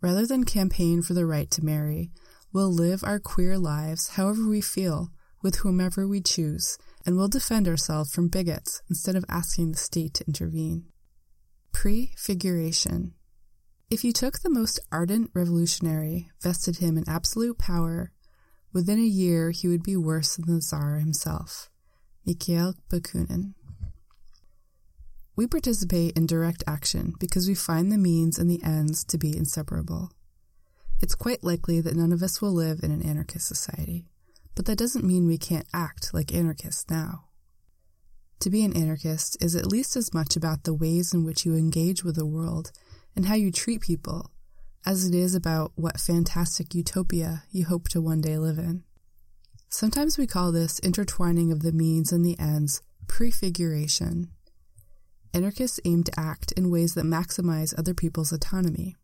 Rather 0.00 0.26
than 0.26 0.44
campaign 0.44 1.02
for 1.02 1.12
the 1.12 1.26
right 1.26 1.50
to 1.50 1.62
marry, 1.62 2.10
we'll 2.54 2.72
live 2.72 3.04
our 3.04 3.18
queer 3.18 3.58
lives 3.58 4.08
however 4.16 4.48
we 4.48 4.62
feel, 4.62 5.10
with 5.44 5.56
whomever 5.56 6.08
we 6.08 6.20
choose, 6.20 6.76
and 7.06 7.16
we'll 7.16 7.28
defend 7.28 7.68
ourselves 7.68 8.12
from 8.12 8.26
bigots 8.26 8.82
instead 8.90 9.14
of 9.14 9.24
asking 9.28 9.70
the 9.70 9.78
state 9.78 10.14
to 10.14 10.26
intervene. 10.26 10.86
Prefiguration 11.72 13.14
If 13.90 14.02
you 14.02 14.12
took 14.12 14.40
the 14.40 14.50
most 14.50 14.80
ardent 14.90 15.30
revolutionary, 15.34 16.30
vested 16.42 16.78
him 16.78 16.98
in 16.98 17.08
absolute 17.08 17.58
power, 17.58 18.10
within 18.72 18.98
a 18.98 19.02
year 19.02 19.52
he 19.52 19.68
would 19.68 19.84
be 19.84 19.96
worse 19.96 20.34
than 20.34 20.52
the 20.52 20.60
Tsar 20.60 20.98
himself. 20.98 21.70
Mikhail 22.26 22.74
Bakunin 22.90 23.54
we 25.36 25.46
participate 25.46 26.16
in 26.16 26.26
direct 26.26 26.62
action 26.66 27.14
because 27.18 27.48
we 27.48 27.54
find 27.54 27.90
the 27.90 27.98
means 27.98 28.38
and 28.38 28.48
the 28.48 28.62
ends 28.62 29.04
to 29.06 29.18
be 29.18 29.36
inseparable. 29.36 30.12
It's 31.02 31.16
quite 31.16 31.42
likely 31.42 31.80
that 31.80 31.96
none 31.96 32.12
of 32.12 32.22
us 32.22 32.40
will 32.40 32.52
live 32.52 32.84
in 32.84 32.92
an 32.92 33.02
anarchist 33.02 33.48
society, 33.48 34.06
but 34.54 34.66
that 34.66 34.78
doesn't 34.78 35.04
mean 35.04 35.26
we 35.26 35.38
can't 35.38 35.66
act 35.72 36.12
like 36.14 36.34
anarchists 36.34 36.90
now. 36.90 37.24
To 38.40 38.50
be 38.50 38.64
an 38.64 38.76
anarchist 38.76 39.42
is 39.42 39.54
at 39.54 39.66
least 39.66 39.96
as 39.96 40.12
much 40.12 40.36
about 40.36 40.64
the 40.64 40.74
ways 40.74 41.14
in 41.14 41.24
which 41.24 41.46
you 41.46 41.54
engage 41.54 42.04
with 42.04 42.16
the 42.16 42.26
world 42.26 42.72
and 43.16 43.26
how 43.26 43.34
you 43.34 43.50
treat 43.50 43.80
people 43.80 44.30
as 44.84 45.06
it 45.06 45.14
is 45.14 45.34
about 45.34 45.72
what 45.76 46.00
fantastic 46.00 46.74
utopia 46.74 47.44
you 47.50 47.64
hope 47.64 47.88
to 47.88 48.00
one 48.00 48.20
day 48.20 48.36
live 48.36 48.58
in. 48.58 48.84
Sometimes 49.68 50.18
we 50.18 50.26
call 50.26 50.52
this 50.52 50.78
intertwining 50.80 51.50
of 51.50 51.62
the 51.62 51.72
means 51.72 52.12
and 52.12 52.24
the 52.24 52.38
ends 52.38 52.82
prefiguration 53.06 54.30
anarchists 55.34 55.80
aim 55.84 56.04
to 56.04 56.12
act 56.18 56.52
in 56.52 56.70
ways 56.70 56.94
that 56.94 57.04
maximize 57.04 57.76
other 57.76 57.92
people's 57.92 58.32
autonomy. 58.32 58.96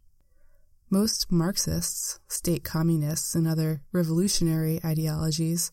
Most 0.93 1.31
Marxists, 1.31 2.19
state 2.27 2.65
communists, 2.65 3.37
and 3.37 3.47
other 3.47 3.81
revolutionary 3.93 4.81
ideologies 4.85 5.71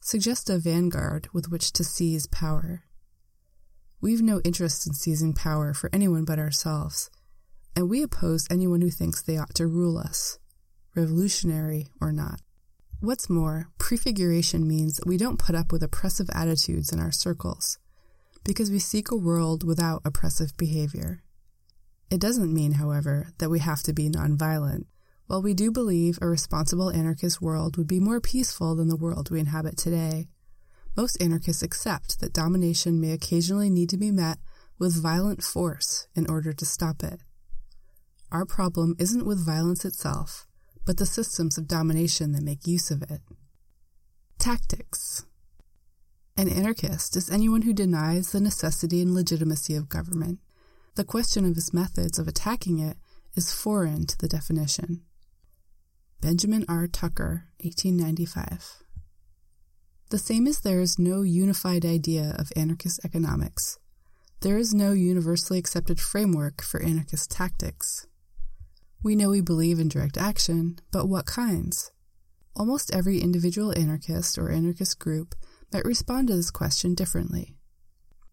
suggest 0.00 0.50
a 0.50 0.58
vanguard 0.58 1.28
with 1.32 1.48
which 1.48 1.72
to 1.74 1.84
seize 1.84 2.26
power. 2.26 2.82
We've 4.00 4.20
no 4.20 4.40
interest 4.40 4.84
in 4.84 4.94
seizing 4.94 5.32
power 5.32 5.74
for 5.74 5.88
anyone 5.92 6.24
but 6.24 6.40
ourselves, 6.40 7.08
and 7.76 7.88
we 7.88 8.02
oppose 8.02 8.48
anyone 8.50 8.80
who 8.80 8.90
thinks 8.90 9.22
they 9.22 9.38
ought 9.38 9.54
to 9.54 9.68
rule 9.68 9.96
us, 9.96 10.40
revolutionary 10.96 11.86
or 12.00 12.10
not. 12.10 12.40
What's 12.98 13.30
more, 13.30 13.68
prefiguration 13.78 14.66
means 14.66 14.96
that 14.96 15.06
we 15.06 15.18
don't 15.18 15.38
put 15.38 15.54
up 15.54 15.70
with 15.70 15.84
oppressive 15.84 16.30
attitudes 16.34 16.92
in 16.92 16.98
our 16.98 17.12
circles 17.12 17.78
because 18.42 18.72
we 18.72 18.80
seek 18.80 19.12
a 19.12 19.16
world 19.16 19.62
without 19.62 20.02
oppressive 20.04 20.56
behavior. 20.56 21.22
It 22.10 22.20
doesn't 22.20 22.54
mean, 22.54 22.72
however, 22.72 23.28
that 23.38 23.50
we 23.50 23.58
have 23.58 23.82
to 23.82 23.92
be 23.92 24.08
nonviolent. 24.08 24.86
While 25.26 25.42
we 25.42 25.52
do 25.52 25.70
believe 25.70 26.18
a 26.22 26.26
responsible 26.26 26.90
anarchist 26.90 27.42
world 27.42 27.76
would 27.76 27.86
be 27.86 28.00
more 28.00 28.20
peaceful 28.20 28.74
than 28.74 28.88
the 28.88 28.96
world 28.96 29.30
we 29.30 29.40
inhabit 29.40 29.76
today, 29.76 30.28
most 30.96 31.20
anarchists 31.22 31.62
accept 31.62 32.20
that 32.20 32.32
domination 32.32 33.00
may 33.00 33.12
occasionally 33.12 33.68
need 33.68 33.90
to 33.90 33.98
be 33.98 34.10
met 34.10 34.38
with 34.78 35.02
violent 35.02 35.42
force 35.42 36.08
in 36.16 36.28
order 36.30 36.52
to 36.54 36.64
stop 36.64 37.02
it. 37.02 37.20
Our 38.32 38.46
problem 38.46 38.94
isn't 38.98 39.26
with 39.26 39.44
violence 39.44 39.84
itself, 39.84 40.46
but 40.86 40.96
the 40.96 41.06
systems 41.06 41.58
of 41.58 41.68
domination 41.68 42.32
that 42.32 42.42
make 42.42 42.66
use 42.66 42.90
of 42.90 43.02
it. 43.02 43.20
Tactics. 44.38 45.26
An 46.38 46.48
anarchist 46.48 47.16
is 47.16 47.28
anyone 47.28 47.62
who 47.62 47.72
denies 47.74 48.32
the 48.32 48.40
necessity 48.40 49.02
and 49.02 49.14
legitimacy 49.14 49.74
of 49.74 49.88
government. 49.88 50.38
The 50.96 51.04
question 51.04 51.44
of 51.44 51.54
his 51.54 51.72
methods 51.72 52.18
of 52.18 52.26
attacking 52.26 52.78
it 52.78 52.96
is 53.34 53.52
foreign 53.52 54.06
to 54.06 54.18
the 54.18 54.28
definition. 54.28 55.02
Benjamin 56.20 56.64
R. 56.68 56.86
Tucker, 56.88 57.46
1895. 57.62 58.82
The 60.10 60.18
same 60.18 60.46
as 60.46 60.60
there 60.60 60.80
is 60.80 60.98
no 60.98 61.22
unified 61.22 61.84
idea 61.84 62.34
of 62.38 62.52
anarchist 62.56 63.00
economics, 63.04 63.78
there 64.40 64.56
is 64.56 64.72
no 64.72 64.92
universally 64.92 65.58
accepted 65.58 65.98
framework 65.98 66.62
for 66.62 66.80
anarchist 66.80 67.28
tactics. 67.28 68.06
We 69.02 69.16
know 69.16 69.30
we 69.30 69.40
believe 69.40 69.80
in 69.80 69.88
direct 69.88 70.16
action, 70.16 70.78
but 70.92 71.08
what 71.08 71.26
kinds? 71.26 71.90
Almost 72.54 72.94
every 72.94 73.20
individual 73.20 73.76
anarchist 73.76 74.38
or 74.38 74.50
anarchist 74.50 75.00
group 75.00 75.34
might 75.72 75.84
respond 75.84 76.28
to 76.28 76.36
this 76.36 76.52
question 76.52 76.94
differently. 76.94 77.57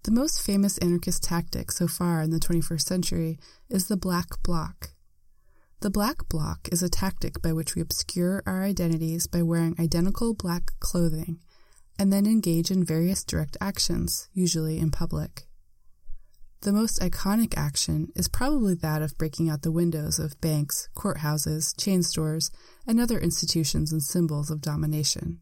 The 0.05 0.11
most 0.11 0.39
famous 0.39 0.77
anarchist 0.77 1.23
tactic 1.23 1.71
so 1.71 1.87
far 1.87 2.21
in 2.21 2.29
the 2.29 2.39
21st 2.39 2.81
century 2.81 3.39
is 3.71 3.87
the 3.87 3.97
black 3.97 4.27
bloc. 4.43 4.91
The 5.81 5.89
black 5.89 6.29
bloc 6.29 6.69
is 6.71 6.83
a 6.83 6.89
tactic 6.89 7.41
by 7.41 7.53
which 7.53 7.73
we 7.73 7.81
obscure 7.81 8.43
our 8.45 8.61
identities 8.61 9.25
by 9.25 9.41
wearing 9.41 9.75
identical 9.79 10.35
black 10.35 10.73
clothing 10.79 11.39
and 11.97 12.13
then 12.13 12.27
engage 12.27 12.69
in 12.69 12.85
various 12.85 13.23
direct 13.23 13.57
actions, 13.59 14.29
usually 14.31 14.77
in 14.77 14.91
public. 14.91 15.47
The 16.61 16.71
most 16.71 16.99
iconic 17.01 17.55
action 17.57 18.09
is 18.15 18.27
probably 18.27 18.75
that 18.75 19.01
of 19.01 19.17
breaking 19.17 19.49
out 19.49 19.63
the 19.63 19.71
windows 19.71 20.19
of 20.19 20.39
banks, 20.39 20.87
courthouses, 20.95 21.75
chain 21.81 22.03
stores, 22.03 22.51
and 22.85 22.99
other 22.99 23.17
institutions 23.17 23.91
and 23.91 24.03
symbols 24.03 24.51
of 24.51 24.61
domination. 24.61 25.39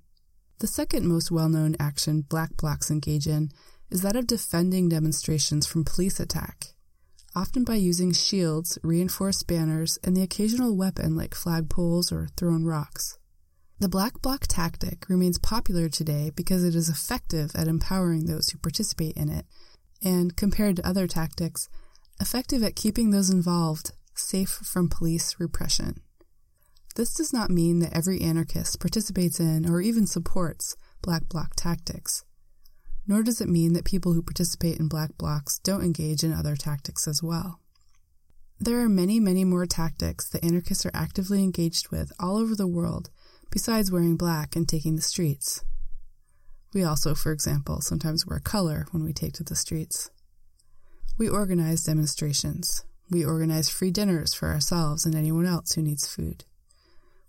The 0.59 0.67
second 0.67 1.05
most 1.05 1.31
well 1.31 1.49
known 1.49 1.75
action 1.81 2.21
black 2.21 2.55
blocs 2.55 2.89
engage 2.89 3.27
in 3.27 3.51
is 3.93 4.01
that 4.01 4.15
of 4.15 4.25
defending 4.25 4.89
demonstrations 4.89 5.67
from 5.67 5.85
police 5.85 6.19
attack, 6.19 6.73
often 7.35 7.63
by 7.63 7.75
using 7.75 8.11
shields, 8.11 8.79
reinforced 8.81 9.45
banners, 9.45 9.99
and 10.03 10.17
the 10.17 10.23
occasional 10.23 10.75
weapon 10.75 11.15
like 11.15 11.35
flagpoles 11.35 12.11
or 12.11 12.27
thrown 12.35 12.65
rocks. 12.65 13.19
The 13.79 13.87
black 13.87 14.19
bloc 14.19 14.47
tactic 14.47 15.05
remains 15.09 15.37
popular 15.37 15.89
today 15.89 16.31
because 16.35 16.63
it 16.63 16.73
is 16.73 16.89
effective 16.89 17.51
at 17.55 17.67
empowering 17.67 18.25
those 18.25 18.49
who 18.49 18.57
participate 18.57 19.15
in 19.15 19.29
it, 19.29 19.45
and, 20.03 20.35
compared 20.35 20.77
to 20.77 20.87
other 20.87 21.05
tactics, 21.05 21.69
effective 22.19 22.63
at 22.63 22.75
keeping 22.75 23.11
those 23.11 23.29
involved 23.29 23.91
safe 24.15 24.49
from 24.49 24.89
police 24.89 25.35
repression. 25.37 26.01
This 26.95 27.13
does 27.13 27.31
not 27.31 27.51
mean 27.51 27.77
that 27.79 27.95
every 27.95 28.21
anarchist 28.21 28.79
participates 28.79 29.39
in 29.39 29.69
or 29.69 29.81
even 29.81 30.07
supports 30.07 30.75
black 31.03 31.29
bloc 31.29 31.51
tactics, 31.55 32.23
nor 33.07 33.23
does 33.23 33.41
it 33.41 33.49
mean 33.49 33.73
that 33.73 33.85
people 33.85 34.13
who 34.13 34.21
participate 34.21 34.79
in 34.79 34.87
black 34.87 35.17
blocs 35.17 35.59
don't 35.59 35.83
engage 35.83 36.23
in 36.23 36.33
other 36.33 36.55
tactics 36.55 37.07
as 37.07 37.21
well. 37.21 37.59
There 38.59 38.79
are 38.79 38.89
many, 38.89 39.19
many 39.19 39.43
more 39.43 39.65
tactics 39.65 40.29
that 40.29 40.43
anarchists 40.43 40.85
are 40.85 40.91
actively 40.93 41.43
engaged 41.43 41.89
with 41.89 42.11
all 42.19 42.37
over 42.37 42.55
the 42.55 42.67
world 42.67 43.09
besides 43.51 43.91
wearing 43.91 44.15
black 44.15 44.55
and 44.55 44.67
taking 44.67 44.95
the 44.95 45.01
streets. 45.01 45.63
We 46.73 46.83
also, 46.83 47.13
for 47.13 47.31
example, 47.31 47.81
sometimes 47.81 48.25
wear 48.25 48.39
color 48.39 48.87
when 48.91 49.03
we 49.03 49.13
take 49.13 49.33
to 49.33 49.43
the 49.43 49.55
streets. 49.55 50.09
We 51.17 51.29
organize 51.29 51.83
demonstrations. 51.83 52.83
We 53.11 53.23
organize 53.23 53.69
free 53.69 53.91
dinners 53.91 54.33
for 54.33 54.49
ourselves 54.49 55.05
and 55.05 55.13
anyone 55.13 55.45
else 55.45 55.73
who 55.73 55.83
needs 55.83 56.07
food. 56.07 56.45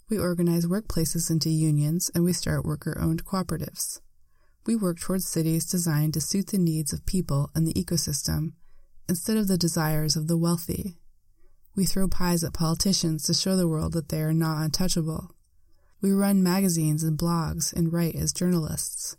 We 0.08 0.18
organize 0.18 0.66
workplaces 0.66 1.30
into 1.30 1.50
unions 1.50 2.10
and 2.14 2.24
we 2.24 2.32
start 2.32 2.64
worker 2.64 2.96
owned 2.98 3.24
cooperatives. 3.24 4.00
We 4.66 4.76
work 4.76 4.98
towards 4.98 5.28
cities 5.28 5.66
designed 5.66 6.14
to 6.14 6.20
suit 6.20 6.48
the 6.48 6.58
needs 6.58 6.92
of 6.92 7.04
people 7.06 7.50
and 7.54 7.66
the 7.66 7.74
ecosystem 7.74 8.52
instead 9.08 9.36
of 9.36 9.48
the 9.48 9.58
desires 9.58 10.16
of 10.16 10.26
the 10.26 10.38
wealthy. 10.38 10.98
We 11.76 11.84
throw 11.84 12.08
pies 12.08 12.44
at 12.44 12.54
politicians 12.54 13.24
to 13.24 13.34
show 13.34 13.56
the 13.56 13.68
world 13.68 13.92
that 13.92 14.08
they 14.08 14.22
are 14.22 14.32
not 14.32 14.62
untouchable. 14.62 15.30
We 16.00 16.12
run 16.12 16.42
magazines 16.42 17.02
and 17.02 17.18
blogs 17.18 17.72
and 17.72 17.92
write 17.92 18.14
as 18.14 18.32
journalists. 18.32 19.16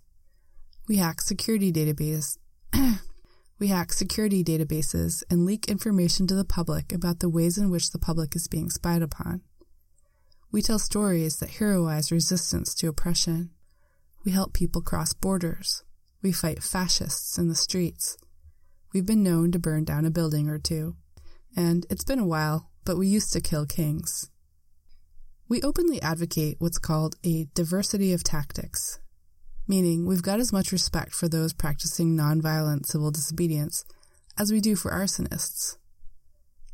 We 0.88 0.98
hack 0.98 1.22
security 1.22 1.72
database 1.72 2.38
we 3.60 3.68
hack 3.68 3.94
security 3.94 4.44
databases 4.44 5.24
and 5.30 5.46
leak 5.46 5.70
information 5.70 6.28
to 6.28 6.36
the 6.36 6.44
public 6.44 6.92
about 6.92 7.20
the 7.20 7.30
ways 7.30 7.58
in 7.58 7.70
which 7.70 7.92
the 7.92 8.00
public 8.00 8.36
is 8.36 8.48
being 8.48 8.70
spied 8.70 9.02
upon. 9.02 9.42
We 10.52 10.62
tell 10.62 10.80
stories 10.80 11.38
that 11.38 11.52
heroize 11.52 12.12
resistance 12.12 12.74
to 12.76 12.88
oppression. 12.88 13.52
We 14.26 14.32
help 14.32 14.54
people 14.54 14.82
cross 14.82 15.14
borders. 15.14 15.84
We 16.24 16.32
fight 16.32 16.64
fascists 16.64 17.38
in 17.38 17.48
the 17.48 17.54
streets. 17.54 18.18
We've 18.92 19.06
been 19.06 19.22
known 19.22 19.52
to 19.52 19.60
burn 19.60 19.84
down 19.84 20.04
a 20.04 20.10
building 20.10 20.50
or 20.50 20.58
two. 20.58 20.96
And 21.56 21.86
it's 21.92 22.04
been 22.04 22.18
a 22.18 22.26
while, 22.26 22.72
but 22.86 22.98
we 22.98 23.08
used 23.08 23.32
to 23.34 23.40
kill 23.40 23.68
kings. 23.68 24.32
We 25.48 25.62
openly 25.62 26.02
advocate 26.02 26.56
what's 26.58 26.80
called 26.80 27.18
a 27.24 27.48
diversity 27.54 28.14
of 28.14 28.24
tactics, 28.24 29.00
meaning 29.68 30.08
we've 30.08 30.24
got 30.24 30.40
as 30.40 30.52
much 30.52 30.72
respect 30.72 31.14
for 31.14 31.30
those 31.30 31.54
practicing 31.54 32.18
nonviolent 32.18 32.88
civil 32.88 33.12
disobedience 33.12 33.86
as 34.40 34.52
we 34.52 34.60
do 34.60 34.76
for 34.76 34.90
arsonists. 34.90 35.78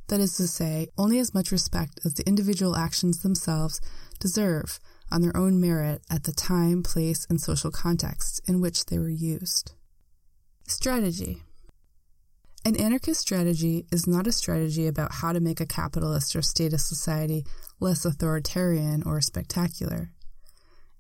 That 0.08 0.22
is 0.22 0.38
to 0.38 0.48
say, 0.48 0.88
only 0.98 1.20
as 1.20 1.34
much 1.34 1.52
respect 1.52 2.00
as 2.06 2.14
the 2.14 2.26
individual 2.26 2.78
actions 2.78 3.24
themselves 3.24 3.82
deserve 4.20 4.80
on 5.12 5.22
their 5.22 5.36
own 5.36 5.60
merit 5.60 6.02
at 6.10 6.24
the 6.24 6.32
time, 6.32 6.84
place, 6.84 7.28
and 7.30 7.40
social 7.40 7.72
context 7.72 8.42
in 8.48 8.62
which 8.62 8.86
they 8.86 8.98
were 8.98 9.10
used. 9.10 9.74
Strategy 10.68 11.44
An 12.64 12.76
anarchist 12.76 13.22
strategy 13.22 13.86
is 13.92 14.08
not 14.08 14.28
a 14.28 14.32
strategy 14.32 14.88
about 14.88 15.16
how 15.16 15.34
to 15.34 15.40
make 15.40 15.60
a 15.60 15.66
capitalist 15.66 16.36
or 16.36 16.42
statist 16.42 16.88
society 16.88 17.46
less 17.80 18.06
authoritarian 18.06 19.04
or 19.04 19.20
spectacular. 19.22 20.12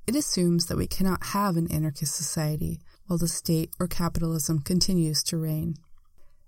It 0.08 0.16
assumes 0.16 0.66
that 0.66 0.78
we 0.78 0.88
cannot 0.88 1.26
have 1.26 1.58
an 1.58 1.72
anarchist 1.72 2.16
society 2.16 2.82
while 3.06 3.20
the 3.20 3.28
state 3.28 3.72
or 3.80 3.88
capitalism 3.88 4.60
continues 4.60 5.24
to 5.24 5.38
reign. 5.38 5.76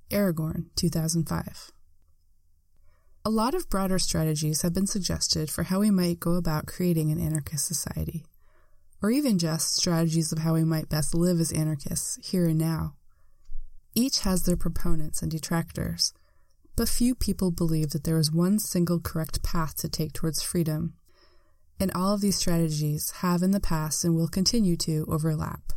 Aragorn, 0.10 0.66
2005. 0.76 1.72
A 3.26 3.30
lot 3.30 3.54
of 3.54 3.70
broader 3.70 4.00
strategies 4.00 4.64
have 4.64 4.74
been 4.74 4.86
suggested 4.86 5.50
for 5.50 5.64
how 5.64 5.80
we 5.80 5.90
might 5.90 6.20
go 6.20 6.34
about 6.34 6.66
creating 6.66 7.10
an 7.10 7.22
anarchist 7.22 7.66
society, 7.66 8.26
or 9.02 9.12
even 9.12 9.40
just 9.40 9.78
strategies 9.78 10.34
of 10.34 10.40
how 10.40 10.56
we 10.56 10.66
might 10.66 10.90
best 10.90 11.16
live 11.16 11.40
as 11.40 11.54
anarchists 11.54 12.20
here 12.22 12.48
and 12.48 12.58
now. 12.58 12.96
Each 13.96 14.20
has 14.22 14.44
their 14.44 14.58
proponents 14.58 15.22
and 15.22 15.32
detractors, 15.32 16.14
but 16.76 16.90
few 16.90 17.16
people 17.16 17.50
believe 17.50 17.92
that 17.92 18.04
there 18.04 18.18
is 18.18 18.30
one 18.30 18.60
single 18.60 19.00
correct 19.00 19.42
path 19.42 19.78
to 19.78 19.88
take 19.88 20.12
towards 20.12 20.44
freedom, 20.44 20.96
and 21.80 21.94
all 21.96 22.16
of 22.16 22.20
these 22.20 22.36
strategies 22.36 23.12
have 23.22 23.42
in 23.42 23.52
the 23.52 23.62
past 23.62 24.04
and 24.04 24.18
will 24.18 24.28
continue 24.28 24.76
to 24.76 25.06
overlap. 25.08 25.72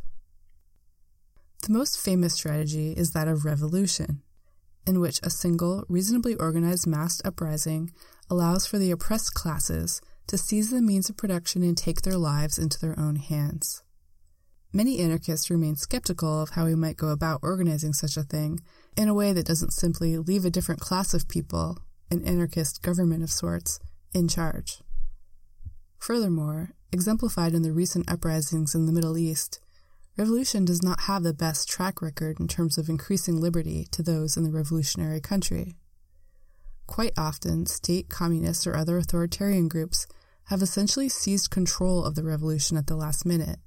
The 1.63 1.73
most 1.73 1.97
famous 2.01 2.35
strategy 2.35 2.91
is 2.91 3.13
that 3.13 3.29
of 3.29 3.45
revolution 3.45 4.23
in 4.87 5.01
which 5.01 5.21
a 5.23 5.31
single, 5.31 5.85
reasonably 5.89 6.35
organized 6.37 6.87
mass 6.87 7.21
uprising 7.25 7.91
allows 8.31 8.67
for 8.67 8.79
the 8.79 8.91
oppressed 8.91 9.35
classes 9.35 10.01
to 10.27 10.39
seize 10.39 10.71
the 10.71 10.83
means 10.83 11.09
of 11.09 11.17
production 11.17 11.63
and 11.63 11.77
take 11.77 12.03
their 12.03 12.17
lives 12.17 12.59
into 12.59 12.79
their 12.79 12.99
own 12.99 13.17
hands. 13.17 13.83
Many 14.73 14.99
anarchists 14.99 15.51
remain 15.51 15.77
skeptical 15.77 16.43
of 16.43 16.51
how 16.51 16.67
we 16.67 16.75
might 16.75 16.97
go 16.97 17.09
about 17.09 17.41
organizing 17.43 17.93
such 17.93 18.17
a 18.17 18.23
thing 18.23 18.61
in 18.97 19.09
a 19.09 19.15
way 19.15 19.33
that 19.33 19.47
doesn't 19.47 19.73
simply 19.73 20.19
leave 20.19 20.45
a 20.45 20.51
different 20.51 20.81
class 20.81 21.15
of 21.15 21.29
people, 21.29 21.79
an 22.11 22.25
anarchist 22.25 22.83
government 22.83 23.23
of 23.23 23.31
sorts, 23.31 23.79
in 24.13 24.29
charge. 24.29 24.83
Furthermore, 25.99 26.71
exemplified 26.93 27.55
in 27.55 27.63
the 27.63 27.73
recent 27.73 28.11
uprisings 28.11 28.75
in 28.75 28.87
the 28.87 28.93
Middle 28.93 29.17
East, 29.17 29.61
Revolution 30.17 30.65
does 30.65 30.83
not 30.83 31.01
have 31.01 31.23
the 31.23 31.35
best 31.35 31.69
track 31.69 32.01
record 32.01 32.41
in 32.41 32.49
terms 32.49 32.79
of 32.79 32.89
increasing 32.89 33.39
liberty 33.39 33.87
to 33.91 34.03
those 34.03 34.37
in 34.37 34.45
the 34.45 34.51
revolutionary 34.51 35.21
country. 35.21 35.77
Quite 36.87 37.13
often, 37.19 37.67
state 37.67 38.09
communists 38.09 38.67
or 38.67 38.77
other 38.77 38.97
authoritarian 38.97 39.69
groups 39.69 40.07
have 40.45 40.63
essentially 40.63 41.11
seized 41.11 41.51
control 41.51 42.03
of 42.03 42.15
the 42.15 42.23
revolution 42.23 42.79
at 42.79 42.87
the 42.87 42.97
last 42.97 43.27
minute, 43.27 43.59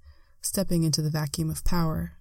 stepping 0.42 0.84
into 0.84 1.04
the 1.04 1.12
vacuum 1.12 1.52
of 1.52 1.64
power. 1.64 2.14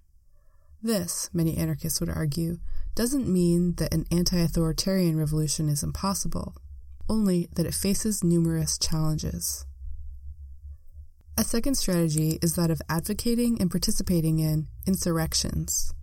This, 0.81 1.29
many 1.33 1.57
anarchists 1.57 1.99
would 1.99 2.09
argue, 2.09 2.59
doesn't 2.93 3.27
mean 3.27 3.75
that 3.75 3.93
an 3.93 4.05
anti 4.11 4.37
authoritarian 4.37 5.17
revolution 5.17 5.69
is 5.69 5.81
impossible, 5.81 6.55
only 7.09 7.47
that 7.55 7.65
it 7.65 7.73
faces 7.73 8.23
numerous 8.23 8.77
challenges. 8.77 9.65
A 11.39 11.43
second 11.45 11.75
strategy 11.75 12.37
is 12.41 12.55
that 12.55 12.69
of 12.69 12.81
advocating 12.89 13.61
and 13.61 13.71
participating 13.71 14.39
in 14.39 14.67
insurrections. 14.85 15.93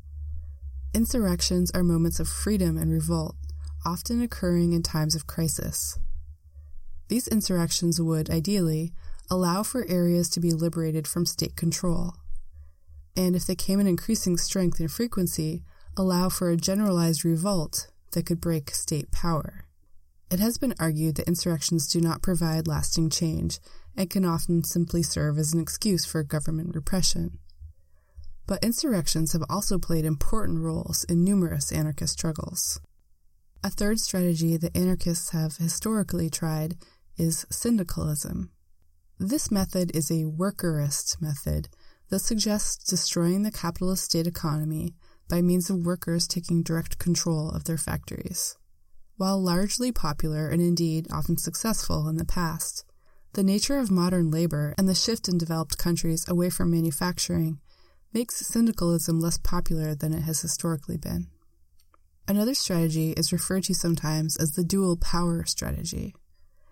Insurrections 0.94 1.70
are 1.72 1.82
moments 1.82 2.18
of 2.18 2.26
freedom 2.26 2.78
and 2.78 2.90
revolt, 2.90 3.36
often 3.84 4.22
occurring 4.22 4.72
in 4.72 4.82
times 4.82 5.14
of 5.14 5.26
crisis. 5.26 5.98
These 7.08 7.28
insurrections 7.28 8.00
would, 8.00 8.30
ideally, 8.30 8.94
allow 9.30 9.62
for 9.62 9.84
areas 9.90 10.30
to 10.30 10.40
be 10.40 10.52
liberated 10.52 11.06
from 11.06 11.26
state 11.26 11.54
control, 11.54 12.14
and 13.14 13.36
if 13.36 13.44
they 13.44 13.54
came 13.54 13.78
in 13.78 13.86
increasing 13.86 14.38
strength 14.38 14.80
and 14.80 14.90
frequency, 14.90 15.62
allow 15.98 16.30
for 16.30 16.48
a 16.48 16.56
generalized 16.56 17.26
revolt 17.26 17.88
that 18.12 18.24
could 18.24 18.40
break 18.40 18.70
state 18.70 19.12
power. 19.12 19.66
It 20.30 20.40
has 20.40 20.56
been 20.56 20.74
argued 20.80 21.16
that 21.16 21.28
insurrections 21.28 21.86
do 21.86 22.00
not 22.00 22.22
provide 22.22 22.66
lasting 22.66 23.10
change 23.10 23.60
and 23.96 24.10
can 24.10 24.24
often 24.24 24.62
simply 24.62 25.02
serve 25.02 25.38
as 25.38 25.52
an 25.52 25.60
excuse 25.60 26.04
for 26.04 26.22
government 26.22 26.74
repression. 26.74 27.38
But 28.46 28.62
insurrections 28.62 29.32
have 29.32 29.42
also 29.48 29.78
played 29.78 30.04
important 30.04 30.60
roles 30.60 31.04
in 31.04 31.24
numerous 31.24 31.72
anarchist 31.72 32.12
struggles. 32.12 32.80
A 33.64 33.70
third 33.70 33.98
strategy 33.98 34.56
that 34.56 34.76
anarchists 34.76 35.30
have 35.30 35.56
historically 35.56 36.30
tried 36.30 36.76
is 37.16 37.46
syndicalism. 37.50 38.50
This 39.18 39.50
method 39.50 39.96
is 39.96 40.10
a 40.10 40.24
workerist 40.24 41.20
method 41.20 41.68
that 42.10 42.20
suggests 42.20 42.88
destroying 42.88 43.42
the 43.42 43.50
capitalist 43.50 44.04
state 44.04 44.26
economy 44.26 44.94
by 45.28 45.42
means 45.42 45.70
of 45.70 45.84
workers 45.84 46.28
taking 46.28 46.62
direct 46.62 46.98
control 46.98 47.50
of 47.50 47.64
their 47.64 47.78
factories. 47.78 48.56
While 49.16 49.42
largely 49.42 49.90
popular 49.90 50.48
and 50.48 50.60
indeed 50.60 51.08
often 51.10 51.38
successful 51.38 52.06
in 52.08 52.16
the 52.16 52.24
past, 52.24 52.84
the 53.36 53.44
nature 53.44 53.78
of 53.78 53.90
modern 53.90 54.30
labor 54.30 54.74
and 54.78 54.88
the 54.88 54.94
shift 54.94 55.28
in 55.28 55.36
developed 55.36 55.76
countries 55.76 56.26
away 56.26 56.48
from 56.48 56.70
manufacturing 56.70 57.60
makes 58.14 58.36
syndicalism 58.36 59.20
less 59.20 59.36
popular 59.36 59.94
than 59.94 60.14
it 60.14 60.22
has 60.22 60.40
historically 60.40 60.96
been. 60.96 61.26
Another 62.26 62.54
strategy 62.54 63.12
is 63.12 63.34
referred 63.34 63.64
to 63.64 63.74
sometimes 63.74 64.38
as 64.38 64.52
the 64.52 64.64
dual 64.64 64.96
power 64.96 65.44
strategy. 65.44 66.14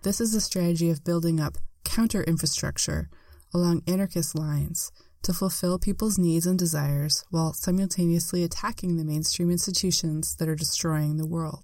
This 0.01 0.19
is 0.19 0.33
a 0.33 0.41
strategy 0.41 0.89
of 0.89 1.03
building 1.03 1.39
up 1.39 1.59
counter 1.83 2.23
infrastructure 2.23 3.11
along 3.53 3.83
anarchist 3.85 4.35
lines 4.35 4.91
to 5.21 5.33
fulfill 5.33 5.77
people's 5.77 6.17
needs 6.17 6.47
and 6.47 6.57
desires 6.57 7.23
while 7.29 7.53
simultaneously 7.53 8.43
attacking 8.43 8.97
the 8.97 9.05
mainstream 9.05 9.51
institutions 9.51 10.35
that 10.37 10.49
are 10.49 10.55
destroying 10.55 11.17
the 11.17 11.27
world. 11.27 11.63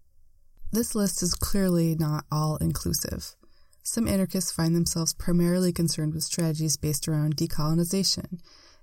This 0.71 0.93
list 0.93 1.23
is 1.23 1.33
clearly 1.33 1.95
not 1.95 2.25
all 2.31 2.57
inclusive. 2.57 3.35
Some 3.83 4.07
anarchists 4.07 4.51
find 4.51 4.75
themselves 4.75 5.13
primarily 5.13 5.73
concerned 5.73 6.13
with 6.13 6.23
strategies 6.23 6.77
based 6.77 7.07
around 7.07 7.35
decolonization, 7.35 8.39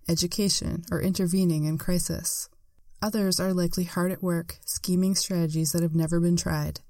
education, 0.09 0.85
or 0.91 1.01
intervening 1.01 1.65
in 1.65 1.79
crisis. 1.79 2.49
Others 3.01 3.39
are 3.39 3.55
likely 3.55 3.85
hard 3.85 4.11
at 4.11 4.23
work, 4.23 4.59
scheming 4.65 5.15
strategies 5.15 5.73
that 5.73 5.83
have 5.83 5.95
never 5.95 6.19
been 6.19 6.37
tried, 6.37 6.81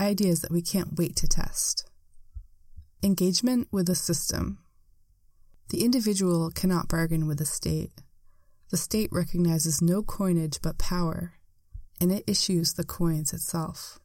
ideas 0.00 0.40
that 0.40 0.50
we 0.50 0.62
can't 0.62 0.96
wait 0.96 1.14
to 1.16 1.28
test. 1.28 1.88
Engagement 3.02 3.68
with 3.70 3.86
the 3.86 3.94
system. 3.94 4.58
The 5.68 5.84
individual 5.84 6.50
cannot 6.50 6.88
bargain 6.88 7.26
with 7.26 7.38
the 7.38 7.44
state. 7.44 7.92
The 8.70 8.76
state 8.78 9.10
recognizes 9.12 9.82
no 9.82 10.02
coinage 10.02 10.60
but 10.62 10.78
power, 10.78 11.34
and 12.00 12.10
it 12.10 12.24
issues 12.26 12.72
the 12.72 12.84
coins 12.84 13.34
itself. 13.34 13.98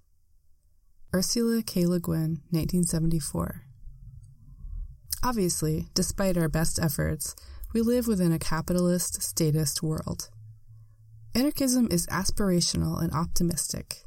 Ursula 1.13 1.61
K. 1.63 1.85
Le 1.85 1.99
Guin, 1.99 2.41
1974. 2.51 3.63
Obviously, 5.23 5.87
despite 5.93 6.37
our 6.37 6.49
best 6.49 6.79
efforts, 6.79 7.33
we 7.73 7.81
live 7.81 8.07
within 8.07 8.33
a 8.33 8.39
capitalist, 8.39 9.21
statist 9.21 9.81
world. 9.81 10.29
Anarchism 11.33 11.87
is 11.91 12.07
aspirational 12.07 13.01
and 13.01 13.13
optimistic. 13.13 14.03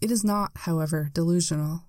It 0.00 0.10
is 0.10 0.24
not, 0.24 0.50
however, 0.56 1.10
delusional. 1.12 1.84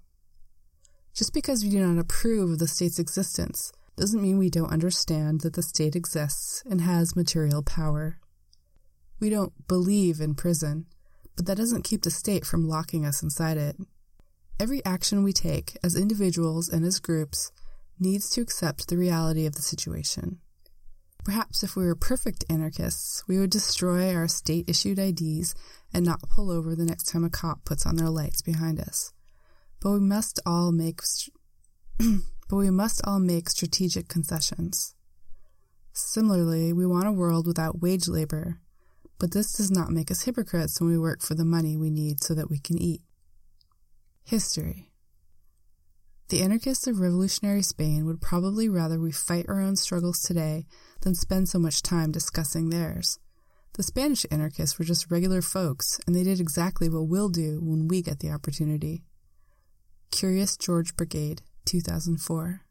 Just 1.14 1.34
because 1.34 1.64
we 1.64 1.72
do 1.72 1.86
not 1.86 2.00
approve 2.00 2.52
of 2.52 2.60
the 2.60 2.68
state's 2.68 3.00
existence 3.00 3.72
doesn't 3.98 4.22
mean 4.22 4.38
we 4.38 4.52
don't 4.52 4.72
understand 4.72 5.42
that 5.42 5.54
the 5.54 5.64
state 5.64 5.96
exists 5.96 6.64
and 6.70 6.82
has 6.82 7.16
material 7.16 7.64
power. 7.64 8.20
We 9.20 9.30
don't 9.30 9.68
believe 9.68 10.22
in 10.22 10.36
prison, 10.36 10.86
but 11.36 11.48
that 11.48 11.58
doesn't 11.58 11.84
keep 11.84 12.04
the 12.04 12.12
state 12.12 12.46
from 12.46 12.68
locking 12.68 13.06
us 13.06 13.24
inside 13.24 13.58
it. 13.58 13.76
Every 14.60 14.84
action 14.84 15.24
we 15.24 15.32
take, 15.32 15.78
as 15.82 15.96
individuals 15.96 16.68
and 16.68 16.84
as 16.84 17.00
groups, 17.00 17.52
needs 17.98 18.30
to 18.32 18.42
accept 18.42 18.90
the 18.90 18.98
reality 18.98 19.46
of 19.46 19.56
the 19.56 19.62
situation. 19.62 20.40
Perhaps 21.24 21.64
if 21.64 21.78
we 21.78 21.86
were 21.86 21.96
perfect 21.96 22.44
anarchists, 22.50 23.24
we 23.26 23.40
would 23.40 23.52
destroy 23.52 24.14
our 24.14 24.28
state 24.28 24.70
issued 24.70 25.00
IDs 25.00 25.56
and 25.94 26.06
not 26.06 26.24
pull 26.24 26.52
over 26.52 26.76
the 26.76 26.86
next 26.86 27.04
time 27.04 27.24
a 27.24 27.30
cop 27.30 27.64
puts 27.64 27.86
on 27.86 27.96
their 27.96 28.10
lights 28.10 28.42
behind 28.42 28.82
us. 28.82 29.14
But 29.82 29.92
we 29.92 30.00
must 30.00 30.42
all 30.46 30.74
make 30.74 31.02
but 31.98 32.56
we 32.56 32.70
must 32.70 33.02
all 33.06 33.20
make 33.20 33.50
strategic 33.50 34.10
concessions. 34.10 34.94
Similarly, 35.94 36.74
we 36.74 36.86
want 36.86 37.08
a 37.08 37.14
world 37.14 37.48
without 37.48 37.82
wage 37.82 38.08
labor, 38.10 38.60
but 39.20 39.32
this 39.32 39.54
does 39.54 39.72
not 39.72 39.92
make 39.92 40.12
us 40.12 40.24
hypocrites 40.24 40.82
when 40.82 40.90
we 40.90 40.98
work 40.98 41.22
for 41.22 41.36
the 41.36 41.46
money 41.46 41.78
we 41.78 41.90
need 41.90 42.22
so 42.22 42.34
that 42.34 42.50
we 42.50 42.60
can 42.60 42.78
eat. 42.78 43.02
History 44.30 44.92
The 46.28 46.44
anarchists 46.44 46.86
of 46.86 47.00
revolutionary 47.00 47.64
Spain 47.64 48.06
would 48.06 48.22
probably 48.22 48.70
rather 48.70 49.00
we 49.00 49.12
fight 49.12 49.48
our 49.50 49.60
own 49.60 49.76
struggles 49.76 50.22
today 50.22 50.68
than 51.02 51.16
spend 51.16 51.50
so 51.50 51.58
much 51.58 51.82
time 51.82 52.12
discussing 52.12 52.70
theirs. 52.70 53.18
The 53.74 53.82
Spanish 53.82 54.28
anarchists 54.30 54.78
were 54.78 54.86
just 54.86 55.10
regular 55.10 55.42
folks, 55.42 56.00
and 56.06 56.16
they 56.16 56.22
did 56.22 56.40
exactly 56.40 56.88
what 56.90 57.08
we'll 57.08 57.30
do 57.30 57.60
when 57.60 57.88
we 57.88 58.04
get 58.04 58.20
the 58.20 58.30
opportunity. 58.30 59.04
Curious 60.12 60.58
George 60.58 60.96
Brigade, 60.96 61.42
2004. 61.66 62.62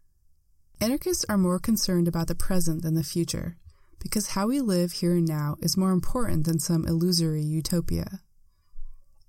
Anarchists 0.80 1.24
are 1.28 1.36
more 1.36 1.58
concerned 1.58 2.06
about 2.06 2.28
the 2.28 2.36
present 2.36 2.82
than 2.82 2.94
the 2.94 3.02
future, 3.02 3.56
because 3.98 4.28
how 4.28 4.46
we 4.46 4.60
live 4.60 4.92
here 4.92 5.16
and 5.16 5.26
now 5.26 5.56
is 5.58 5.76
more 5.76 5.90
important 5.90 6.46
than 6.46 6.60
some 6.60 6.86
illusory 6.86 7.42
utopia. 7.42 8.20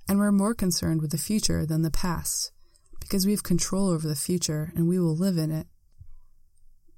And 0.09 0.17
we're 0.17 0.31
more 0.31 0.55
concerned 0.55 1.03
with 1.03 1.11
the 1.11 1.19
future 1.19 1.67
than 1.67 1.83
the 1.83 1.91
past, 1.91 2.51
because 2.99 3.27
we 3.27 3.31
have 3.31 3.43
control 3.43 3.89
over 3.89 4.07
the 4.07 4.15
future 4.15 4.73
and 4.75 4.89
we 4.89 4.97
will 4.97 5.15
live 5.15 5.37
in 5.37 5.51
it. 5.51 5.67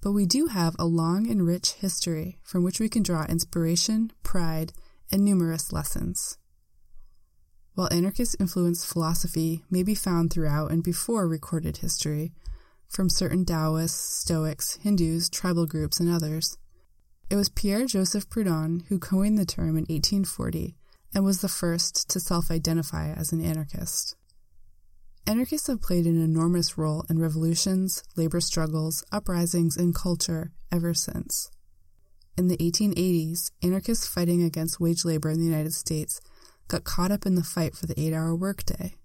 But 0.01 0.13
we 0.13 0.25
do 0.25 0.47
have 0.47 0.77
a 0.79 0.85
long 0.85 1.29
and 1.29 1.45
rich 1.45 1.73
history 1.73 2.39
from 2.41 2.63
which 2.63 2.79
we 2.79 2.87
can 2.87 3.03
draw 3.03 3.25
inspiration, 3.25 4.13
pride, 4.23 4.71
and 5.11 5.25
numerous 5.25 5.73
lessons. 5.73 6.37
While 7.75 7.89
anarchist 7.91 8.37
influenced 8.39 8.87
philosophy 8.87 9.65
may 9.69 9.83
be 9.83 9.93
found 9.93 10.31
throughout 10.31 10.71
and 10.71 10.81
before 10.81 11.27
recorded 11.27 11.77
history, 11.77 12.31
from 12.87 13.09
certain 13.09 13.43
Taoists, 13.43 14.21
Stoics, 14.21 14.77
Hindus, 14.83 15.29
tribal 15.29 15.65
groups, 15.65 15.99
and 15.99 16.09
others, 16.09 16.57
it 17.29 17.35
was 17.35 17.49
Pierre 17.49 17.87
Joseph 17.87 18.29
Proudhon 18.29 18.85
who 18.87 18.99
coined 18.99 19.37
the 19.37 19.45
term 19.45 19.75
in 19.77 19.83
1840 19.89 20.77
and 21.13 21.23
was 21.23 21.41
the 21.41 21.49
first 21.49 22.09
to 22.09 22.19
self 22.19 22.51
identify 22.51 23.11
as 23.11 23.31
an 23.31 23.43
anarchist. 23.43 24.15
Anarchists 25.27 25.67
have 25.67 25.81
played 25.81 26.05
an 26.05 26.21
enormous 26.21 26.77
role 26.77 27.05
in 27.09 27.19
revolutions, 27.19 28.03
labor 28.17 28.41
struggles, 28.41 29.03
uprisings, 29.11 29.77
and 29.77 29.93
culture 29.93 30.51
ever 30.71 30.93
since. 30.93 31.51
In 32.37 32.47
the 32.47 32.57
1880s, 32.57 33.51
anarchists 33.61 34.07
fighting 34.07 34.41
against 34.41 34.79
wage 34.79 35.05
labor 35.05 35.29
in 35.29 35.39
the 35.39 35.45
United 35.45 35.73
States 35.73 36.19
got 36.67 36.83
caught 36.83 37.11
up 37.11 37.25
in 37.25 37.35
the 37.35 37.43
fight 37.43 37.75
for 37.75 37.85
the 37.85 37.99
eight 37.99 38.13
hour 38.13 38.35
workday. 38.35 38.95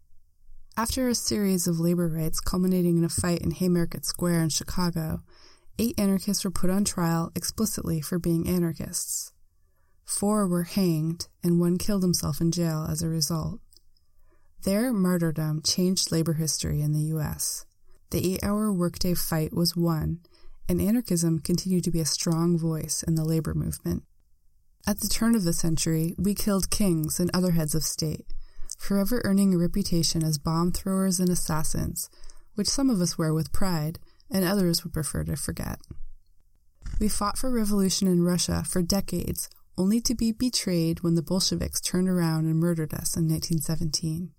After 0.77 1.09
a 1.09 1.15
series 1.15 1.67
of 1.67 1.81
labor 1.81 2.09
rights 2.09 2.41
culminating 2.41 2.99
in 2.99 3.05
a 3.05 3.09
fight 3.09 3.41
in 3.41 3.51
Haymarket 3.51 4.05
Square 4.05 4.43
in 4.43 4.49
Chicago, 4.51 5.23
eight 5.79 5.99
anarchists 5.99 6.45
were 6.45 6.51
put 6.51 6.71
on 6.71 6.85
trial 6.85 7.33
explicitly 7.35 8.01
for 8.01 8.19
being 8.19 8.49
anarchists. 8.49 9.33
Four 10.07 10.47
were 10.47 10.63
hanged, 10.63 11.29
and 11.43 11.61
one 11.61 11.79
killed 11.79 12.03
himself 12.03 12.41
in 12.41 12.53
jail 12.53 12.87
as 12.89 13.03
a 13.03 13.09
result. 13.09 13.61
Their 14.63 14.93
martyrdom 14.93 15.63
changed 15.63 16.11
labor 16.11 16.35
history 16.35 16.81
in 16.81 16.93
the 16.93 17.03
U.S. 17.15 17.67
The 18.11 18.35
eight 18.35 18.45
hour 18.45 18.73
workday 18.73 19.15
fight 19.15 19.53
was 19.53 19.77
won, 19.77 20.21
and 20.69 20.81
anarchism 20.81 21.41
continued 21.41 21.85
to 21.85 21.91
be 21.91 22.01
a 22.01 22.07
strong 22.07 22.57
voice 22.57 23.03
in 23.03 23.17
the 23.17 23.25
labor 23.25 23.53
movement. 23.53 24.05
At 24.87 25.01
the 25.01 25.09
turn 25.09 25.35
of 25.35 25.43
the 25.43 25.53
century, 25.53 26.15
we 26.17 26.35
killed 26.35 26.71
kings 26.71 27.19
and 27.19 27.31
other 27.35 27.51
heads 27.51 27.75
of 27.75 27.83
state, 27.83 28.27
forever 28.79 29.21
earning 29.25 29.55
a 29.55 29.59
reputation 29.59 30.23
as 30.23 30.39
bomb 30.39 30.71
throwers 30.71 31.19
and 31.19 31.29
assassins, 31.29 32.09
which 32.55 32.69
some 32.69 32.89
of 32.89 33.01
us 33.01 33.19
wear 33.19 33.35
with 33.35 33.53
pride, 33.53 33.99
and 34.31 34.45
others 34.45 34.85
would 34.85 34.93
prefer 34.93 35.25
to 35.25 35.37
forget. 35.37 35.81
We 37.01 37.09
fought 37.09 37.37
for 37.37 37.51
revolution 37.51 38.07
in 38.07 38.23
Russia 38.23 38.65
for 38.65 38.81
decades, 38.83 39.49
only 39.79 40.01
to 40.01 40.15
be 40.15 40.33
betrayed 40.33 41.01
when 41.01 41.15
the 41.15 41.23
Bolsheviks 41.23 41.81
turned 41.81 42.09
around 42.09 42.47
and 42.47 42.59
murdered 42.59 42.95
us 42.95 43.17
in 43.17 43.29
1917. 43.29 44.31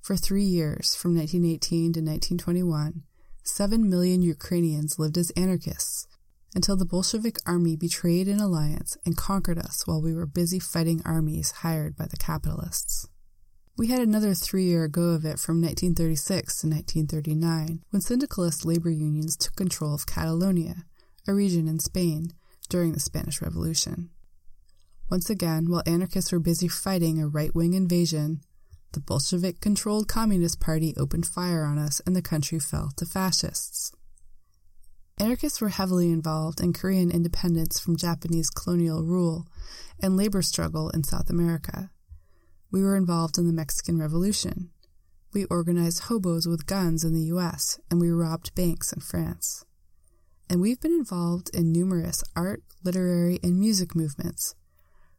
For 0.00 0.16
three 0.16 0.44
years, 0.44 0.94
from 0.94 1.16
1918 1.16 1.92
to 1.94 2.00
1921, 2.00 3.02
seven 3.42 3.88
million 3.88 4.22
Ukrainians 4.22 4.98
lived 4.98 5.16
as 5.16 5.30
anarchists 5.30 6.06
until 6.54 6.76
the 6.76 6.84
Bolshevik 6.84 7.38
army 7.46 7.76
betrayed 7.76 8.28
an 8.28 8.40
alliance 8.40 8.96
and 9.04 9.16
conquered 9.16 9.58
us 9.58 9.86
while 9.86 10.00
we 10.00 10.14
were 10.14 10.26
busy 10.26 10.58
fighting 10.58 11.02
armies 11.04 11.50
hired 11.50 11.96
by 11.96 12.06
the 12.06 12.16
capitalists. 12.16 13.08
We 13.76 13.88
had 13.88 14.00
another 14.00 14.34
three 14.34 14.64
year 14.64 14.86
go 14.86 15.10
of 15.10 15.24
it 15.24 15.40
from 15.40 15.60
1936 15.60 16.60
to 16.60 16.68
1939, 16.68 17.82
when 17.90 18.00
syndicalist 18.00 18.64
labor 18.64 18.90
unions 18.90 19.36
took 19.36 19.56
control 19.56 19.94
of 19.94 20.06
Catalonia, 20.06 20.84
a 21.26 21.34
region 21.34 21.66
in 21.66 21.80
Spain, 21.80 22.32
during 22.68 22.92
the 22.92 23.00
Spanish 23.00 23.42
Revolution. 23.42 24.10
Once 25.10 25.28
again, 25.28 25.70
while 25.70 25.82
anarchists 25.86 26.32
were 26.32 26.38
busy 26.38 26.68
fighting 26.68 27.20
a 27.20 27.28
right 27.28 27.54
wing 27.54 27.74
invasion, 27.74 28.40
the 28.92 29.00
Bolshevik 29.00 29.60
controlled 29.60 30.08
Communist 30.08 30.60
Party 30.60 30.94
opened 30.96 31.26
fire 31.26 31.64
on 31.64 31.78
us 31.78 32.00
and 32.06 32.16
the 32.16 32.22
country 32.22 32.58
fell 32.58 32.90
to 32.96 33.04
fascists. 33.04 33.92
Anarchists 35.18 35.60
were 35.60 35.68
heavily 35.68 36.10
involved 36.10 36.60
in 36.60 36.72
Korean 36.72 37.10
independence 37.10 37.78
from 37.78 37.96
Japanese 37.96 38.50
colonial 38.50 39.04
rule 39.04 39.46
and 40.00 40.16
labor 40.16 40.42
struggle 40.42 40.90
in 40.90 41.04
South 41.04 41.30
America. 41.30 41.90
We 42.70 42.82
were 42.82 42.96
involved 42.96 43.38
in 43.38 43.46
the 43.46 43.52
Mexican 43.52 43.98
Revolution. 43.98 44.70
We 45.32 45.44
organized 45.44 46.04
hobos 46.04 46.46
with 46.46 46.66
guns 46.66 47.04
in 47.04 47.14
the 47.14 47.32
US, 47.34 47.78
and 47.90 48.00
we 48.00 48.10
robbed 48.10 48.54
banks 48.54 48.92
in 48.92 49.00
France. 49.00 49.64
And 50.48 50.60
we've 50.60 50.80
been 50.80 50.92
involved 50.92 51.50
in 51.54 51.72
numerous 51.72 52.24
art, 52.34 52.62
literary, 52.82 53.38
and 53.42 53.58
music 53.58 53.94
movements, 53.94 54.54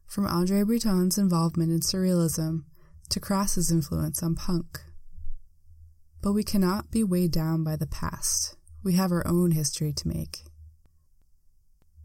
from 0.06 0.26
Andre 0.26 0.62
Breton's 0.62 1.18
involvement 1.18 1.72
in 1.72 1.80
surrealism 1.80 2.64
to 3.08 3.20
Crass's 3.20 3.70
influence 3.70 4.22
on 4.22 4.34
punk. 4.34 4.80
But 6.22 6.32
we 6.32 6.42
cannot 6.42 6.90
be 6.90 7.04
weighed 7.04 7.32
down 7.32 7.64
by 7.64 7.76
the 7.76 7.86
past. 7.86 8.56
We 8.82 8.94
have 8.94 9.12
our 9.12 9.26
own 9.26 9.52
history 9.52 9.92
to 9.92 10.08
make. 10.08 10.44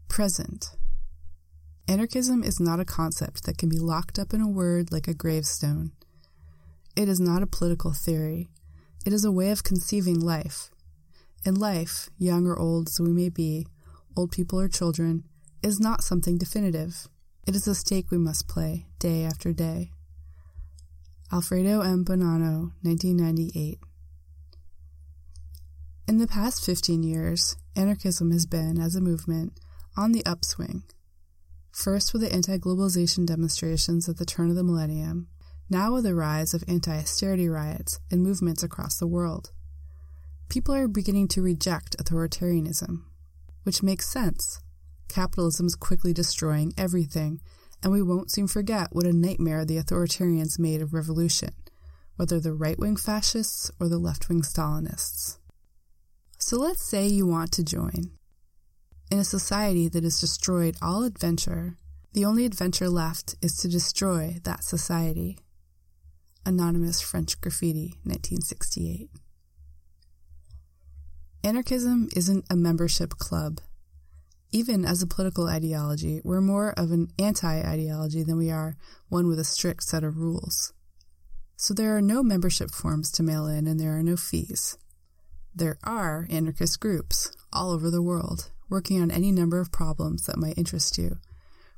Present. 0.08 0.76
Anarchism 1.88 2.44
is 2.44 2.60
not 2.60 2.80
a 2.80 2.84
concept 2.84 3.44
that 3.44 3.58
can 3.58 3.68
be 3.68 3.78
locked 3.78 4.18
up 4.18 4.32
in 4.32 4.40
a 4.40 4.48
word 4.48 4.92
like 4.92 5.08
a 5.08 5.14
gravestone. 5.14 5.92
It 6.94 7.08
is 7.08 7.20
not 7.20 7.42
a 7.42 7.46
political 7.46 7.92
theory. 7.92 8.50
It 9.04 9.12
is 9.12 9.24
a 9.24 9.32
way 9.32 9.50
of 9.50 9.64
conceiving 9.64 10.20
life. 10.20 10.70
And 11.44 11.58
life, 11.58 12.08
young 12.18 12.46
or 12.46 12.56
old 12.56 12.88
as 12.88 13.00
we 13.00 13.10
may 13.10 13.28
be, 13.28 13.66
old 14.16 14.30
people 14.30 14.60
or 14.60 14.68
children, 14.68 15.24
is 15.62 15.80
not 15.80 16.04
something 16.04 16.38
definitive. 16.38 17.08
It 17.46 17.56
is 17.56 17.66
a 17.66 17.74
stake 17.74 18.10
we 18.10 18.18
must 18.18 18.48
play, 18.48 18.86
day 18.98 19.24
after 19.24 19.52
day. 19.52 19.90
Alfredo 21.32 21.80
M. 21.80 22.04
Bonanno, 22.04 22.72
1998. 22.82 23.78
In 26.06 26.18
the 26.18 26.26
past 26.26 26.64
15 26.64 27.02
years, 27.02 27.56
anarchism 27.74 28.30
has 28.30 28.46
been, 28.46 28.78
as 28.78 28.94
a 28.94 29.00
movement, 29.00 29.58
on 29.96 30.12
the 30.12 30.24
upswing 30.24 30.84
first 31.72 32.12
with 32.12 32.22
the 32.22 32.32
anti 32.32 32.58
globalization 32.58 33.26
demonstrations 33.26 34.08
at 34.08 34.18
the 34.18 34.26
turn 34.26 34.50
of 34.50 34.56
the 34.56 34.62
millennium, 34.62 35.26
now 35.70 35.94
with 35.94 36.04
the 36.04 36.14
rise 36.14 36.54
of 36.54 36.62
anti 36.68 36.96
austerity 36.96 37.48
riots 37.48 37.98
and 38.10 38.22
movements 38.22 38.62
across 38.62 38.98
the 38.98 39.06
world. 39.06 39.50
People 40.48 40.74
are 40.74 40.86
beginning 40.86 41.28
to 41.28 41.42
reject 41.42 41.96
authoritarianism, 41.96 43.02
which 43.62 43.82
makes 43.82 44.08
sense. 44.08 44.61
Capitalism 45.12 45.66
is 45.66 45.74
quickly 45.74 46.14
destroying 46.14 46.72
everything, 46.78 47.38
and 47.82 47.92
we 47.92 48.00
won't 48.00 48.30
soon 48.30 48.48
forget 48.48 48.88
what 48.92 49.04
a 49.04 49.12
nightmare 49.12 49.62
the 49.62 49.76
authoritarians 49.76 50.58
made 50.58 50.80
of 50.80 50.94
revolution, 50.94 51.50
whether 52.16 52.40
the 52.40 52.54
right 52.54 52.78
wing 52.78 52.96
fascists 52.96 53.70
or 53.78 53.90
the 53.90 53.98
left 53.98 54.30
wing 54.30 54.40
Stalinists. 54.40 55.36
So 56.38 56.56
let's 56.56 56.82
say 56.82 57.06
you 57.06 57.26
want 57.26 57.52
to 57.52 57.62
join. 57.62 58.12
In 59.10 59.18
a 59.18 59.24
society 59.24 59.86
that 59.86 60.02
has 60.02 60.18
destroyed 60.18 60.76
all 60.80 61.04
adventure, 61.04 61.76
the 62.14 62.24
only 62.24 62.46
adventure 62.46 62.88
left 62.88 63.34
is 63.42 63.58
to 63.58 63.68
destroy 63.68 64.38
that 64.44 64.64
society. 64.64 65.40
Anonymous 66.46 67.02
French 67.02 67.38
Graffiti, 67.38 67.98
1968. 68.04 69.10
Anarchism 71.44 72.08
isn't 72.16 72.46
a 72.48 72.56
membership 72.56 73.18
club. 73.18 73.60
Even 74.54 74.84
as 74.84 75.02
a 75.02 75.06
political 75.06 75.48
ideology, 75.48 76.20
we're 76.22 76.42
more 76.42 76.74
of 76.76 76.92
an 76.92 77.08
anti 77.18 77.60
ideology 77.60 78.22
than 78.22 78.36
we 78.36 78.50
are 78.50 78.76
one 79.08 79.26
with 79.26 79.38
a 79.38 79.44
strict 79.44 79.82
set 79.82 80.04
of 80.04 80.18
rules. 80.18 80.74
So 81.56 81.72
there 81.72 81.96
are 81.96 82.02
no 82.02 82.22
membership 82.22 82.70
forms 82.70 83.10
to 83.12 83.22
mail 83.22 83.46
in 83.46 83.66
and 83.66 83.80
there 83.80 83.96
are 83.96 84.02
no 84.02 84.16
fees. 84.16 84.76
There 85.54 85.78
are 85.84 86.26
anarchist 86.30 86.80
groups 86.80 87.34
all 87.52 87.70
over 87.70 87.90
the 87.90 88.02
world 88.02 88.50
working 88.68 89.00
on 89.00 89.10
any 89.10 89.30
number 89.30 89.60
of 89.60 89.70
problems 89.70 90.24
that 90.26 90.38
might 90.38 90.56
interest 90.56 90.96
you, 90.96 91.18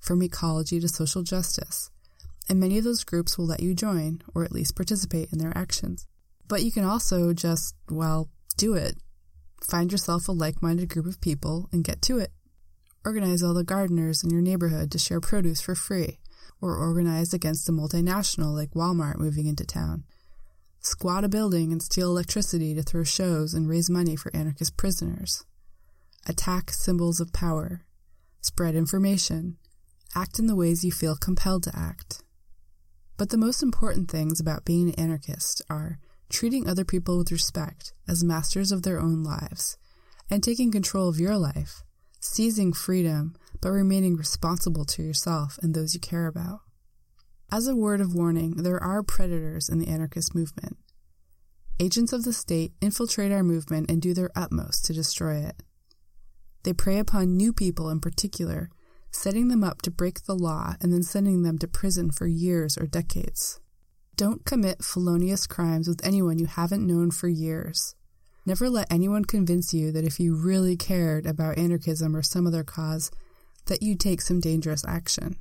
from 0.00 0.22
ecology 0.22 0.78
to 0.80 0.88
social 0.88 1.22
justice. 1.22 1.90
And 2.48 2.60
many 2.60 2.78
of 2.78 2.84
those 2.84 3.04
groups 3.04 3.36
will 3.36 3.46
let 3.46 3.62
you 3.62 3.74
join, 3.74 4.22
or 4.34 4.44
at 4.44 4.52
least 4.52 4.76
participate 4.76 5.32
in 5.32 5.38
their 5.38 5.56
actions. 5.56 6.06
But 6.46 6.62
you 6.62 6.70
can 6.70 6.84
also 6.84 7.32
just, 7.32 7.74
well, 7.90 8.30
do 8.56 8.74
it. 8.74 8.96
Find 9.68 9.90
yourself 9.90 10.28
a 10.28 10.32
like 10.32 10.62
minded 10.62 10.88
group 10.88 11.06
of 11.06 11.20
people 11.20 11.68
and 11.72 11.82
get 11.82 12.00
to 12.02 12.18
it. 12.18 12.30
Organize 13.04 13.42
all 13.42 13.54
the 13.54 13.64
gardeners 13.64 14.24
in 14.24 14.30
your 14.30 14.40
neighborhood 14.40 14.90
to 14.92 14.98
share 14.98 15.20
produce 15.20 15.60
for 15.60 15.74
free, 15.74 16.18
or 16.60 16.76
organize 16.76 17.34
against 17.34 17.68
a 17.68 17.72
multinational 17.72 18.54
like 18.54 18.70
Walmart 18.70 19.18
moving 19.18 19.46
into 19.46 19.66
town. 19.66 20.04
Squat 20.80 21.24
a 21.24 21.28
building 21.28 21.72
and 21.72 21.82
steal 21.82 22.10
electricity 22.10 22.74
to 22.74 22.82
throw 22.82 23.04
shows 23.04 23.54
and 23.54 23.68
raise 23.68 23.90
money 23.90 24.16
for 24.16 24.34
anarchist 24.34 24.76
prisoners 24.76 25.44
attack 26.26 26.70
symbols 26.70 27.20
of 27.20 27.32
power, 27.32 27.84
spread 28.40 28.74
information, 28.74 29.58
act 30.14 30.38
in 30.38 30.46
the 30.46 30.56
ways 30.56 30.84
you 30.84 30.92
feel 30.92 31.16
compelled 31.16 31.62
to 31.64 31.76
act. 31.76 32.22
But 33.16 33.30
the 33.30 33.36
most 33.36 33.62
important 33.62 34.10
things 34.10 34.40
about 34.40 34.64
being 34.64 34.88
an 34.88 34.94
anarchist 34.94 35.62
are 35.68 35.98
treating 36.30 36.66
other 36.66 36.84
people 36.84 37.18
with 37.18 37.30
respect 37.30 37.92
as 38.08 38.24
masters 38.24 38.72
of 38.72 38.82
their 38.82 38.98
own 38.98 39.22
lives, 39.22 39.76
and 40.30 40.42
taking 40.42 40.72
control 40.72 41.08
of 41.08 41.20
your 41.20 41.36
life, 41.36 41.83
seizing 42.24 42.72
freedom, 42.72 43.36
but 43.60 43.70
remaining 43.70 44.16
responsible 44.16 44.84
to 44.84 45.02
yourself 45.02 45.58
and 45.62 45.74
those 45.74 45.94
you 45.94 46.00
care 46.00 46.26
about. 46.26 46.60
As 47.52 47.68
a 47.68 47.76
word 47.76 48.00
of 48.00 48.14
warning, 48.14 48.62
there 48.62 48.82
are 48.82 49.02
predators 49.02 49.68
in 49.68 49.78
the 49.78 49.88
anarchist 49.88 50.34
movement. 50.34 50.78
Agents 51.78 52.12
of 52.12 52.24
the 52.24 52.32
state 52.32 52.72
infiltrate 52.80 53.30
our 53.30 53.42
movement 53.42 53.90
and 53.90 54.00
do 54.00 54.14
their 54.14 54.30
utmost 54.34 54.84
to 54.86 54.92
destroy 54.92 55.36
it. 55.36 55.62
They 56.62 56.72
prey 56.72 56.98
upon 56.98 57.36
new 57.36 57.52
people 57.52 57.90
in 57.90 58.00
particular, 58.00 58.70
setting 59.10 59.48
them 59.48 59.62
up 59.62 59.82
to 59.82 59.90
break 59.90 60.24
the 60.24 60.34
law 60.34 60.74
and 60.80 60.92
then 60.92 61.02
sending 61.02 61.42
them 61.42 61.58
to 61.58 61.68
prison 61.68 62.10
for 62.10 62.26
years 62.26 62.78
or 62.78 62.86
decades. 62.86 63.60
Don't 64.16 64.44
commit 64.44 64.82
felonious 64.82 65.46
crimes 65.46 65.88
with 65.88 66.04
anyone 66.04 66.38
you 66.38 66.46
haven't 66.46 66.86
known 66.86 67.10
for 67.10 67.28
years. 67.28 67.94
Never 68.46 68.68
let 68.68 68.92
anyone 68.92 69.24
convince 69.24 69.72
you 69.72 69.90
that 69.92 70.04
if 70.04 70.20
you 70.20 70.36
really 70.36 70.76
cared 70.76 71.26
about 71.26 71.58
anarchism 71.58 72.14
or 72.14 72.22
some 72.22 72.46
other 72.46 72.62
cause, 72.62 73.10
that 73.66 73.82
you'd 73.82 74.00
take 74.00 74.20
some 74.20 74.40
dangerous 74.40 74.84
action. 74.86 75.36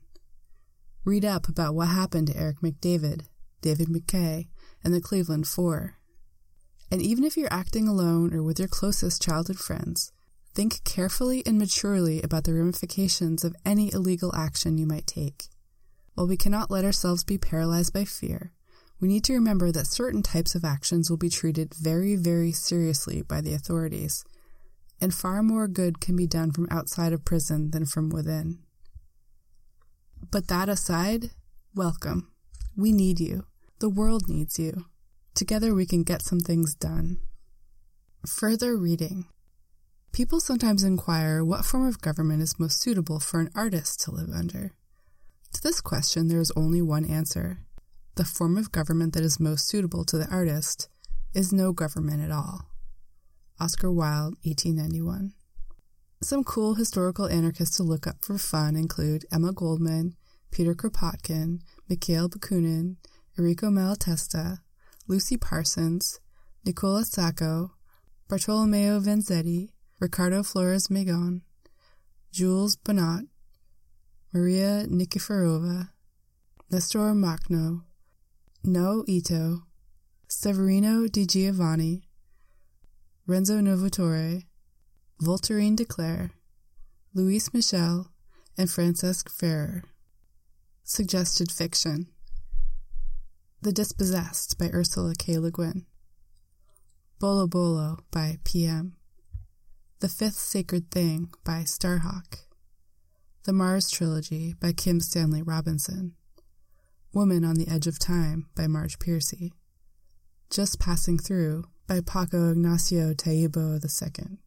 Read 1.04 1.26
up 1.26 1.50
about 1.50 1.76
what 1.76 1.90
happened 1.90 2.28
to 2.28 2.38
Eric 2.38 2.62
McDavid, 2.62 3.24
David 3.62 3.90
McKay, 3.90 4.48
and 4.84 4.94
the 4.94 5.02
Cleveland 5.02 5.48
Four. 5.48 5.98
And 6.90 7.02
even 7.02 7.26
if 7.26 7.36
you're 7.36 7.52
acting 7.52 7.88
alone 7.88 8.34
or 8.34 8.42
with 8.42 8.60
your 8.60 8.70
closest 8.70 9.22
childhood 9.22 9.60
friends, 9.60 10.14
think 10.54 10.84
carefully 10.86 11.44
and 11.46 11.58
maturely 11.58 12.22
about 12.22 12.46
the 12.46 12.54
ramifications 12.54 13.44
of 13.44 13.56
any 13.66 13.92
illegal 13.92 14.34
action 14.36 14.78
you 14.78 14.86
might 14.86 15.08
take. 15.08 15.50
While 16.14 16.28
we 16.28 16.38
cannot 16.38 16.72
let 16.72 16.86
ourselves 16.86 17.24
be 17.24 17.38
paralyzed 17.38 17.92
by 17.92 18.06
fear, 18.06 18.54
we 19.04 19.10
need 19.10 19.26
to 19.26 19.34
remember 19.34 19.70
that 19.70 19.86
certain 19.86 20.24
types 20.24 20.56
of 20.56 20.64
actions 20.64 21.10
will 21.10 21.18
be 21.18 21.28
treated 21.28 21.74
very, 21.74 22.16
very 22.16 22.54
seriously 22.54 23.22
by 23.22 23.42
the 23.42 23.54
authorities, 23.54 24.24
and 25.02 25.14
far 25.14 25.44
more 25.44 25.68
good 25.68 26.00
can 26.00 26.16
be 26.16 26.26
done 26.26 26.54
from 26.54 26.70
outside 26.72 27.12
of 27.12 27.26
prison 27.26 27.72
than 27.72 27.86
from 27.86 28.08
within. 28.08 28.60
But 30.32 30.48
that 30.48 30.70
aside, 30.70 31.32
welcome. 31.76 32.32
We 32.78 32.94
need 32.94 33.20
you. 33.20 33.44
The 33.80 33.90
world 33.90 34.30
needs 34.30 34.58
you. 34.58 34.86
Together 35.36 35.76
we 35.76 35.86
can 35.86 36.04
get 36.04 36.22
some 36.22 36.40
things 36.40 36.74
done. 36.74 37.18
Further 38.26 38.78
reading. 38.78 39.26
People 40.14 40.40
sometimes 40.40 40.82
inquire 40.82 41.44
what 41.44 41.66
form 41.66 41.86
of 41.86 42.00
government 42.00 42.42
is 42.42 42.58
most 42.58 42.80
suitable 42.82 43.20
for 43.20 43.42
an 43.42 43.52
artist 43.54 44.00
to 44.06 44.12
live 44.12 44.30
under. 44.34 44.72
To 45.56 45.62
this 45.62 45.82
question, 45.82 46.30
there 46.30 46.40
is 46.40 46.54
only 46.56 46.82
one 46.82 47.04
answer. 47.04 47.58
The 48.16 48.26
form 48.26 48.58
of 48.58 48.72
government 48.72 49.14
that 49.14 49.24
is 49.24 49.40
most 49.40 49.68
suitable 49.68 50.06
to 50.06 50.20
the 50.20 50.30
artist 50.30 50.88
is 51.34 51.52
no 51.52 51.74
government 51.74 52.22
at 52.22 52.30
all. 52.30 52.70
Oscar 53.60 53.92
Wilde, 53.92 54.36
1891. 54.44 55.34
Some 56.22 56.44
cool 56.44 56.76
historical 56.76 57.26
anarchists 57.26 57.78
to 57.78 57.84
look 57.84 58.06
up 58.06 58.24
for 58.24 58.38
fun 58.38 58.76
include 58.76 59.26
Emma 59.32 59.52
Goldman, 59.52 60.16
Peter 60.52 60.76
Kropotkin, 60.76 61.62
Mikhail 61.90 62.30
Bakunin, 62.30 62.98
Errico 63.36 63.72
Malatesta, 63.72 64.60
Lucy 65.08 65.36
Parsons, 65.36 66.20
Nicola 66.64 67.06
Sacco, 67.06 67.72
Bartolomeo 68.30 69.00
Vanzetti, 69.00 69.70
Ricardo 70.00 70.44
Flores 70.44 70.88
Magón, 70.90 71.42
Jules 72.32 72.76
Bonnot, 72.76 73.28
Maria 74.32 74.86
Nikiforova, 74.86 75.90
Nestor 76.70 77.14
Makhno, 77.14 77.82
Noe 78.66 79.04
Ito, 79.08 79.64
Severino 80.30 81.08
di 81.08 81.26
Giovanni, 81.26 82.04
Renzo 83.28 83.60
Novatore, 83.60 84.44
Voltairine 85.22 85.76
de 85.76 85.86
Cleyre, 85.86 86.32
Louis 87.14 87.54
Michel, 87.54 88.08
and 88.58 88.70
Francesc 88.70 89.30
Ferrer. 89.30 89.84
Suggested 90.84 91.52
fiction 91.52 92.08
the 93.62 93.72
Dispossessed 93.72 94.58
by 94.58 94.70
Ursula 94.74 95.14
K. 95.18 95.38
Le 95.40 95.50
Guin. 95.50 95.86
Bolo 97.20 97.48
Bolo 97.48 98.00
by 98.12 98.38
P.M. 98.44 98.96
The 100.00 100.10
Fifth 100.10 100.38
Sacred 100.38 100.92
Thing 100.92 101.30
by 101.46 101.64
Starhawk. 101.64 102.40
The 103.44 103.54
Mars 103.54 103.90
Trilogy 103.90 104.54
by 104.60 104.74
Kim 104.74 105.00
Stanley 105.00 105.42
Robinson. 105.42 106.16
Woman 107.14 107.46
on 107.46 107.54
the 107.54 107.68
Edge 107.68 107.86
of 107.86 108.00
Time 108.00 108.48
by 108.56 108.66
Marge 108.66 108.98
Piercy. 108.98 109.54
Just 110.50 110.80
Passing 110.80 111.20
Through 111.20 111.66
by 111.86 112.02
Paco 112.02 112.50
Ignacio 112.50 113.14
Taibo 113.14 113.80
II. 113.80 114.40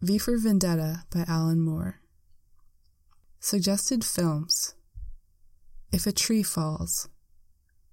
V 0.00 0.16
for 0.16 0.38
Vendetta 0.38 1.04
by 1.10 1.26
Alan 1.28 1.60
Moore. 1.60 2.00
Suggested 3.40 4.06
films 4.06 4.74
If 5.92 6.06
a 6.06 6.12
Tree 6.12 6.42
Falls 6.42 7.10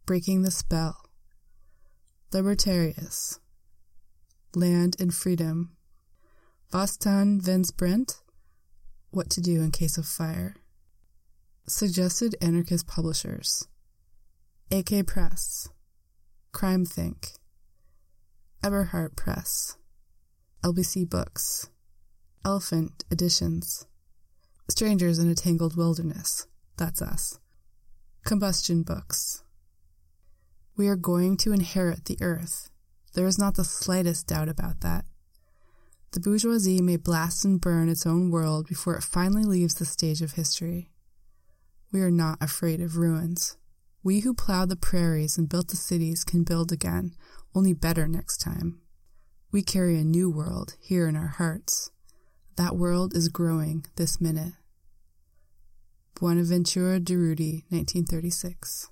Breaking 0.06 0.43
the 0.43 0.52
Spell, 0.52 0.95
Libertarias, 2.32 3.41
Land 4.56 4.95
and 4.97 5.14
Freedom, 5.14 5.76
Was 6.72 6.95
tun, 6.95 7.41
wenn's 7.45 7.72
brennt, 7.72 8.22
What 9.10 9.30
to 9.32 9.41
Do 9.41 9.62
in 9.62 9.72
Case 9.72 9.97
of 9.97 10.06
Fire. 10.06 10.56
Suggested 11.68 12.36
anarchist 12.41 12.88
publishers 12.88 13.68
AK 14.72 15.05
Press, 15.05 15.70
CrimethInc, 16.53 17.38
Eberhardt 18.64 19.16
Press, 19.16 19.78
LBC 20.64 21.09
Books, 21.09 21.70
Elephant 22.43 23.05
Editions, 23.12 23.86
Strangers 24.70 25.20
in 25.20 25.30
a 25.30 25.36
Tangled 25.36 25.78
Wilderness, 25.78 26.47
that's 26.78 27.01
us, 27.01 27.39
Combustion 28.26 28.84
Books. 28.84 29.43
We 30.76 30.88
are 30.88 30.95
going 30.95 31.38
to 31.38 31.53
inherit 31.53 32.05
the 32.05 32.18
earth. 32.22 32.70
There 33.14 33.28
is 33.28 33.38
not 33.38 33.55
the 33.55 33.64
slightest 33.64 34.28
doubt 34.28 34.49
about 34.49 34.82
that. 34.82 35.05
The 36.12 36.20
bourgeoisie 36.20 36.82
may 36.82 36.97
blast 36.97 37.45
and 37.45 37.62
burn 37.62 37.88
its 37.88 38.05
own 38.05 38.32
world 38.32 38.68
before 38.68 38.95
it 38.95 39.03
finally 39.03 39.43
leaves 39.43 39.76
the 39.76 39.86
stage 39.86 40.22
of 40.22 40.34
history. 40.34 40.91
We 41.92 42.02
are 42.02 42.12
not 42.12 42.42
afraid 42.42 42.80
of 42.80 42.98
ruins. 42.98 43.58
We 44.04 44.22
who 44.22 44.34
plowed 44.34 44.70
the 44.70 44.76
prairies 44.76 45.38
and 45.38 45.50
built 45.50 45.68
the 45.70 45.76
cities 45.76 46.24
can 46.24 46.44
build 46.44 46.72
again, 46.72 47.16
only 47.54 47.74
better 47.74 48.08
next 48.08 48.38
time. 48.38 48.82
We 49.52 49.62
carry 49.62 50.00
a 50.00 50.06
new 50.06 50.30
world 50.30 50.76
here 50.80 51.08
in 51.08 51.16
our 51.16 51.28
hearts. 51.28 51.92
That 52.56 52.78
world 52.78 53.16
is 53.16 53.28
growing 53.28 53.86
this 53.96 54.22
minute. 54.22 54.54
Buenaventura 56.16 57.00
Durruti, 57.00 57.64
1936. 57.70 58.91